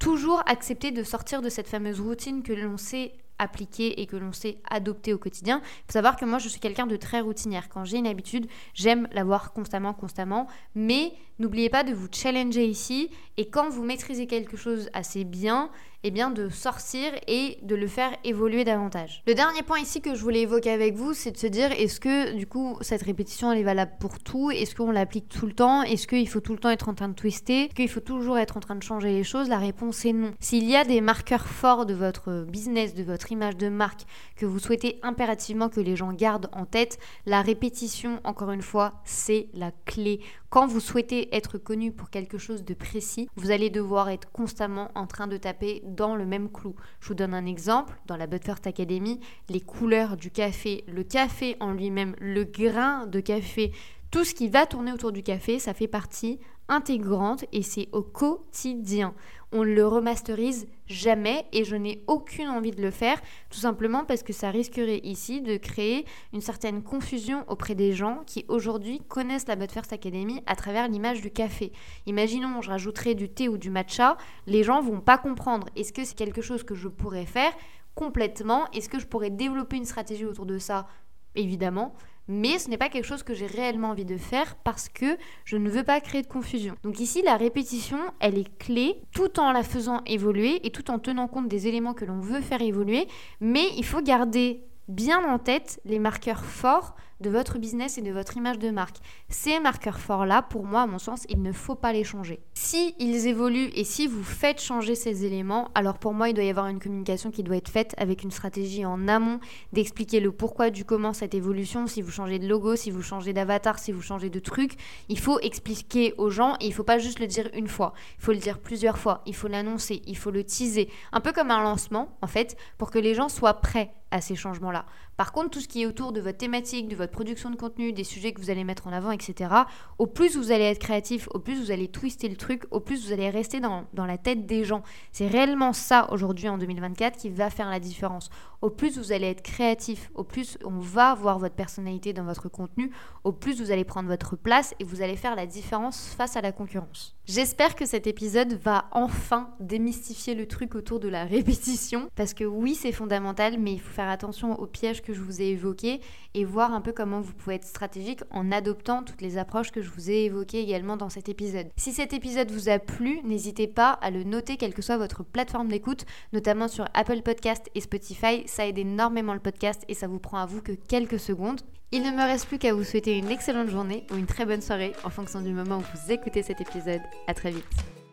toujours 0.00 0.42
accepter 0.46 0.90
de 0.90 1.04
sortir 1.04 1.42
de 1.42 1.48
cette 1.48 1.68
fameuse 1.68 2.00
routine 2.00 2.42
que 2.42 2.52
l'on 2.52 2.76
sait 2.76 3.12
appliquer 3.38 4.00
et 4.00 4.06
que 4.06 4.16
l'on 4.16 4.32
sait 4.32 4.58
adopter 4.68 5.12
au 5.12 5.18
quotidien. 5.18 5.60
Il 5.64 5.86
faut 5.86 5.92
savoir 5.92 6.16
que 6.16 6.24
moi, 6.24 6.38
je 6.38 6.48
suis 6.48 6.60
quelqu'un 6.60 6.86
de 6.86 6.96
très 6.96 7.20
routinière. 7.20 7.68
Quand 7.68 7.84
j'ai 7.84 7.98
une 7.98 8.06
habitude, 8.06 8.46
j'aime 8.74 9.08
l'avoir 9.12 9.52
constamment, 9.52 9.92
constamment. 9.92 10.46
Mais 10.74 11.12
n'oubliez 11.38 11.70
pas 11.70 11.84
de 11.84 11.92
vous 11.92 12.08
challenger 12.10 12.66
ici. 12.66 13.10
Et 13.36 13.48
quand 13.48 13.68
vous 13.68 13.84
maîtrisez 13.84 14.26
quelque 14.26 14.56
chose 14.56 14.88
assez 14.92 15.24
bien, 15.24 15.70
eh 16.04 16.10
bien 16.10 16.30
de 16.30 16.50
sortir 16.50 17.12
et 17.26 17.58
de 17.62 17.74
le 17.74 17.88
faire 17.88 18.14
évoluer 18.24 18.62
davantage. 18.62 19.22
Le 19.26 19.34
dernier 19.34 19.62
point 19.62 19.78
ici 19.78 20.02
que 20.02 20.14
je 20.14 20.20
voulais 20.20 20.42
évoquer 20.42 20.70
avec 20.70 20.94
vous, 20.94 21.14
c'est 21.14 21.32
de 21.32 21.38
se 21.38 21.46
dire 21.46 21.72
est-ce 21.72 21.98
que 21.98 22.36
du 22.36 22.46
coup 22.46 22.76
cette 22.82 23.02
répétition 23.02 23.50
elle 23.50 23.58
est 23.58 23.64
valable 23.64 23.92
pour 23.98 24.18
tout? 24.18 24.50
Est-ce 24.50 24.74
qu'on 24.74 24.90
l'applique 24.90 25.30
tout 25.30 25.46
le 25.46 25.54
temps? 25.54 25.82
Est-ce 25.82 26.06
qu'il 26.06 26.28
faut 26.28 26.40
tout 26.40 26.52
le 26.52 26.58
temps 26.58 26.68
être 26.68 26.90
en 26.90 26.94
train 26.94 27.08
de 27.08 27.14
twister? 27.14 27.64
Est-ce 27.64 27.74
qu'il 27.74 27.88
faut 27.88 28.00
toujours 28.00 28.36
être 28.36 28.58
en 28.58 28.60
train 28.60 28.76
de 28.76 28.82
changer 28.82 29.12
les 29.12 29.24
choses? 29.24 29.48
La 29.48 29.58
réponse 29.58 30.04
est 30.04 30.12
non. 30.12 30.32
S'il 30.40 30.68
y 30.68 30.76
a 30.76 30.84
des 30.84 31.00
marqueurs 31.00 31.46
forts 31.46 31.86
de 31.86 31.94
votre 31.94 32.44
business, 32.44 32.94
de 32.94 33.02
votre 33.02 33.32
image 33.32 33.56
de 33.56 33.70
marque 33.70 34.02
que 34.36 34.44
vous 34.44 34.58
souhaitez 34.58 35.00
impérativement 35.02 35.70
que 35.70 35.80
les 35.80 35.96
gens 35.96 36.12
gardent 36.12 36.50
en 36.52 36.66
tête, 36.66 36.98
la 37.24 37.40
répétition, 37.40 38.20
encore 38.24 38.50
une 38.50 38.62
fois, 38.62 39.00
c'est 39.04 39.48
la 39.54 39.72
clé. 39.86 40.20
Quand 40.50 40.66
vous 40.66 40.80
souhaitez 40.80 41.23
être 41.32 41.58
connu 41.58 41.92
pour 41.92 42.10
quelque 42.10 42.38
chose 42.38 42.64
de 42.64 42.74
précis, 42.74 43.28
vous 43.36 43.50
allez 43.50 43.70
devoir 43.70 44.08
être 44.08 44.30
constamment 44.32 44.90
en 44.94 45.06
train 45.06 45.26
de 45.26 45.36
taper 45.36 45.82
dans 45.84 46.16
le 46.16 46.26
même 46.26 46.50
clou. 46.50 46.74
Je 47.00 47.08
vous 47.08 47.14
donne 47.14 47.34
un 47.34 47.46
exemple, 47.46 47.98
dans 48.06 48.16
la 48.16 48.26
First 48.26 48.66
Academy, 48.66 49.20
les 49.48 49.60
couleurs 49.60 50.16
du 50.16 50.30
café, 50.30 50.84
le 50.88 51.04
café 51.04 51.56
en 51.60 51.72
lui-même, 51.72 52.14
le 52.18 52.44
grain 52.44 53.06
de 53.06 53.20
café, 53.20 53.72
tout 54.10 54.24
ce 54.24 54.34
qui 54.34 54.48
va 54.48 54.66
tourner 54.66 54.92
autour 54.92 55.12
du 55.12 55.22
café, 55.22 55.58
ça 55.58 55.74
fait 55.74 55.88
partie 55.88 56.38
intégrante 56.68 57.44
et 57.52 57.62
c'est 57.62 57.88
au 57.92 58.02
quotidien. 58.02 59.14
On 59.56 59.62
le 59.62 59.86
remasterise 59.86 60.66
jamais 60.88 61.46
et 61.52 61.62
je 61.62 61.76
n'ai 61.76 62.02
aucune 62.08 62.48
envie 62.48 62.72
de 62.72 62.82
le 62.82 62.90
faire, 62.90 63.22
tout 63.50 63.60
simplement 63.60 64.04
parce 64.04 64.24
que 64.24 64.32
ça 64.32 64.50
risquerait 64.50 64.98
ici 65.04 65.42
de 65.42 65.58
créer 65.58 66.06
une 66.32 66.40
certaine 66.40 66.82
confusion 66.82 67.44
auprès 67.46 67.76
des 67.76 67.92
gens 67.92 68.24
qui 68.26 68.44
aujourd'hui 68.48 69.00
connaissent 69.06 69.46
la 69.46 69.54
But 69.54 69.70
First 69.70 69.92
Academy 69.92 70.42
à 70.46 70.56
travers 70.56 70.88
l'image 70.88 71.20
du 71.20 71.30
café. 71.30 71.70
Imaginons, 72.06 72.62
je 72.62 72.70
rajouterais 72.70 73.14
du 73.14 73.28
thé 73.28 73.48
ou 73.48 73.56
du 73.56 73.70
matcha, 73.70 74.16
les 74.48 74.64
gens 74.64 74.82
vont 74.82 75.00
pas 75.00 75.18
comprendre. 75.18 75.68
Est-ce 75.76 75.92
que 75.92 76.04
c'est 76.04 76.16
quelque 76.16 76.42
chose 76.42 76.64
que 76.64 76.74
je 76.74 76.88
pourrais 76.88 77.24
faire 77.24 77.52
complètement? 77.94 78.68
Est-ce 78.72 78.88
que 78.88 78.98
je 78.98 79.06
pourrais 79.06 79.30
développer 79.30 79.76
une 79.76 79.84
stratégie 79.84 80.24
autour 80.24 80.46
de 80.46 80.58
ça? 80.58 80.88
Évidemment 81.36 81.94
mais 82.28 82.58
ce 82.58 82.68
n'est 82.70 82.78
pas 82.78 82.88
quelque 82.88 83.06
chose 83.06 83.22
que 83.22 83.34
j'ai 83.34 83.46
réellement 83.46 83.90
envie 83.90 84.04
de 84.04 84.16
faire 84.16 84.56
parce 84.56 84.88
que 84.88 85.16
je 85.44 85.56
ne 85.56 85.68
veux 85.68 85.84
pas 85.84 86.00
créer 86.00 86.22
de 86.22 86.26
confusion. 86.26 86.74
Donc 86.82 87.00
ici, 87.00 87.22
la 87.22 87.36
répétition, 87.36 87.98
elle 88.20 88.38
est 88.38 88.58
clé 88.58 89.00
tout 89.12 89.40
en 89.40 89.52
la 89.52 89.62
faisant 89.62 90.02
évoluer 90.06 90.66
et 90.66 90.70
tout 90.70 90.90
en 90.90 90.98
tenant 90.98 91.28
compte 91.28 91.48
des 91.48 91.68
éléments 91.68 91.94
que 91.94 92.04
l'on 92.04 92.20
veut 92.20 92.40
faire 92.40 92.62
évoluer, 92.62 93.06
mais 93.40 93.66
il 93.76 93.84
faut 93.84 94.02
garder 94.02 94.64
bien 94.88 95.24
en 95.24 95.38
tête 95.38 95.80
les 95.84 95.98
marqueurs 95.98 96.44
forts 96.44 96.94
de 97.24 97.30
votre 97.30 97.58
business 97.58 97.96
et 97.96 98.02
de 98.02 98.12
votre 98.12 98.36
image 98.36 98.58
de 98.58 98.70
marque. 98.70 98.98
Ces 99.30 99.58
marqueurs 99.58 99.98
forts-là, 99.98 100.42
pour 100.42 100.64
moi, 100.64 100.82
à 100.82 100.86
mon 100.86 100.98
sens, 100.98 101.24
il 101.30 101.40
ne 101.42 101.52
faut 101.52 101.74
pas 101.74 101.92
les 101.92 102.04
changer. 102.04 102.40
Si 102.52 102.94
ils 102.98 103.26
évoluent 103.26 103.70
et 103.74 103.84
si 103.84 104.06
vous 104.06 104.22
faites 104.22 104.60
changer 104.60 104.94
ces 104.94 105.24
éléments, 105.24 105.70
alors 105.74 105.98
pour 105.98 106.12
moi, 106.12 106.28
il 106.28 106.34
doit 106.34 106.44
y 106.44 106.50
avoir 106.50 106.66
une 106.66 106.78
communication 106.78 107.30
qui 107.30 107.42
doit 107.42 107.56
être 107.56 107.70
faite 107.70 107.94
avec 107.96 108.22
une 108.22 108.30
stratégie 108.30 108.84
en 108.84 109.08
amont, 109.08 109.40
d'expliquer 109.72 110.20
le 110.20 110.32
pourquoi 110.32 110.68
du 110.68 110.84
comment 110.84 111.14
cette 111.14 111.34
évolution, 111.34 111.86
si 111.86 112.02
vous 112.02 112.10
changez 112.10 112.38
de 112.38 112.46
logo, 112.46 112.76
si 112.76 112.90
vous 112.90 113.02
changez 113.02 113.32
d'avatar, 113.32 113.78
si 113.78 113.90
vous 113.90 114.02
changez 114.02 114.28
de 114.28 114.38
truc, 114.38 114.74
il 115.08 115.18
faut 115.18 115.40
expliquer 115.40 116.12
aux 116.18 116.28
gens 116.28 116.56
et 116.60 116.66
il 116.66 116.68
ne 116.68 116.74
faut 116.74 116.84
pas 116.84 116.98
juste 116.98 117.20
le 117.20 117.26
dire 117.26 117.48
une 117.54 117.68
fois, 117.68 117.94
il 118.18 118.24
faut 118.24 118.32
le 118.32 118.38
dire 118.38 118.58
plusieurs 118.58 118.98
fois, 118.98 119.22
il 119.24 119.34
faut 119.34 119.48
l'annoncer, 119.48 120.02
il 120.06 120.16
faut 120.18 120.30
le 120.30 120.44
teaser, 120.44 120.90
un 121.12 121.20
peu 121.20 121.32
comme 121.32 121.50
un 121.50 121.62
lancement 121.62 122.18
en 122.20 122.26
fait, 122.26 122.56
pour 122.76 122.90
que 122.90 122.98
les 122.98 123.14
gens 123.14 123.30
soient 123.30 123.54
prêts 123.54 123.94
à 124.14 124.20
ces 124.20 124.36
changements-là. 124.36 124.86
Par 125.16 125.32
contre, 125.32 125.50
tout 125.50 125.60
ce 125.60 125.66
qui 125.66 125.82
est 125.82 125.86
autour 125.86 126.12
de 126.12 126.20
votre 126.20 126.38
thématique, 126.38 126.88
de 126.88 126.94
votre 126.94 127.10
production 127.10 127.50
de 127.50 127.56
contenu, 127.56 127.92
des 127.92 128.04
sujets 128.04 128.32
que 128.32 128.40
vous 128.40 128.48
allez 128.48 128.62
mettre 128.62 128.86
en 128.86 128.92
avant, 128.92 129.10
etc., 129.10 129.50
au 129.98 130.06
plus 130.06 130.36
vous 130.36 130.52
allez 130.52 130.64
être 130.64 130.78
créatif, 130.78 131.28
au 131.34 131.40
plus 131.40 131.60
vous 131.60 131.72
allez 131.72 131.88
twister 131.88 132.28
le 132.28 132.36
truc, 132.36 132.62
au 132.70 132.78
plus 132.78 133.06
vous 133.06 133.12
allez 133.12 133.28
rester 133.28 133.58
dans, 133.58 133.84
dans 133.92 134.06
la 134.06 134.16
tête 134.16 134.46
des 134.46 134.64
gens. 134.64 134.82
C'est 135.10 135.26
réellement 135.26 135.72
ça 135.72 136.08
aujourd'hui 136.12 136.48
en 136.48 136.58
2024 136.58 137.18
qui 137.18 137.28
va 137.28 137.50
faire 137.50 137.68
la 137.68 137.80
différence. 137.80 138.30
Au 138.64 138.70
plus 138.70 138.96
vous 138.96 139.12
allez 139.12 139.26
être 139.26 139.42
créatif, 139.42 140.10
au 140.14 140.24
plus 140.24 140.56
on 140.64 140.78
va 140.78 141.14
voir 141.14 141.38
votre 141.38 141.54
personnalité 141.54 142.14
dans 142.14 142.24
votre 142.24 142.48
contenu, 142.48 142.90
au 143.22 143.30
plus 143.30 143.60
vous 143.60 143.70
allez 143.70 143.84
prendre 143.84 144.08
votre 144.08 144.36
place 144.36 144.74
et 144.80 144.84
vous 144.84 145.02
allez 145.02 145.16
faire 145.16 145.36
la 145.36 145.44
différence 145.44 146.14
face 146.16 146.38
à 146.38 146.40
la 146.40 146.50
concurrence. 146.50 147.14
J'espère 147.26 147.74
que 147.74 147.84
cet 147.84 148.06
épisode 148.06 148.54
va 148.54 148.86
enfin 148.92 149.50
démystifier 149.60 150.34
le 150.34 150.46
truc 150.46 150.74
autour 150.74 150.98
de 150.98 151.08
la 151.08 151.24
répétition, 151.26 152.08
parce 152.16 152.32
que 152.32 152.44
oui 152.44 152.74
c'est 152.74 152.92
fondamental, 152.92 153.58
mais 153.58 153.74
il 153.74 153.80
faut 153.80 153.92
faire 153.92 154.08
attention 154.08 154.58
aux 154.58 154.66
pièges 154.66 155.02
que 155.02 155.12
je 155.12 155.20
vous 155.20 155.42
ai 155.42 155.48
évoqués 155.48 156.00
et 156.32 156.44
voir 156.46 156.72
un 156.72 156.80
peu 156.80 156.92
comment 156.92 157.20
vous 157.20 157.34
pouvez 157.34 157.56
être 157.56 157.66
stratégique 157.66 158.20
en 158.30 158.50
adoptant 158.50 159.02
toutes 159.02 159.20
les 159.20 159.36
approches 159.36 159.72
que 159.72 159.82
je 159.82 159.90
vous 159.90 160.10
ai 160.10 160.24
évoquées 160.24 160.60
également 160.60 160.96
dans 160.96 161.10
cet 161.10 161.28
épisode. 161.28 161.68
Si 161.76 161.92
cet 161.92 162.14
épisode 162.14 162.50
vous 162.50 162.70
a 162.70 162.78
plu, 162.78 163.20
n'hésitez 163.24 163.66
pas 163.66 163.90
à 163.90 164.10
le 164.10 164.24
noter 164.24 164.56
quelle 164.56 164.74
que 164.74 164.82
soit 164.82 164.96
votre 164.96 165.22
plateforme 165.22 165.68
d'écoute, 165.68 166.06
notamment 166.32 166.68
sur 166.68 166.86
Apple 166.94 167.20
Podcast 167.20 167.70
et 167.74 167.80
Spotify. 167.80 168.42
Ça 168.54 168.68
aide 168.68 168.78
énormément 168.78 169.34
le 169.34 169.40
podcast 169.40 169.82
et 169.88 169.94
ça 169.94 170.06
vous 170.06 170.20
prend 170.20 170.38
à 170.38 170.46
vous 170.46 170.62
que 170.62 170.70
quelques 170.70 171.18
secondes. 171.18 171.60
Il 171.90 172.04
ne 172.04 172.12
me 172.12 172.22
reste 172.22 172.46
plus 172.46 172.60
qu'à 172.60 172.72
vous 172.72 172.84
souhaiter 172.84 173.18
une 173.18 173.32
excellente 173.32 173.68
journée 173.68 174.06
ou 174.12 174.16
une 174.16 174.26
très 174.26 174.46
bonne 174.46 174.62
soirée 174.62 174.92
en 175.02 175.10
fonction 175.10 175.40
du 175.40 175.50
moment 175.50 175.78
où 175.78 175.80
vous 175.80 176.12
écoutez 176.12 176.44
cet 176.44 176.60
épisode. 176.60 177.02
À 177.26 177.34
très 177.34 177.50
vite. 177.50 178.03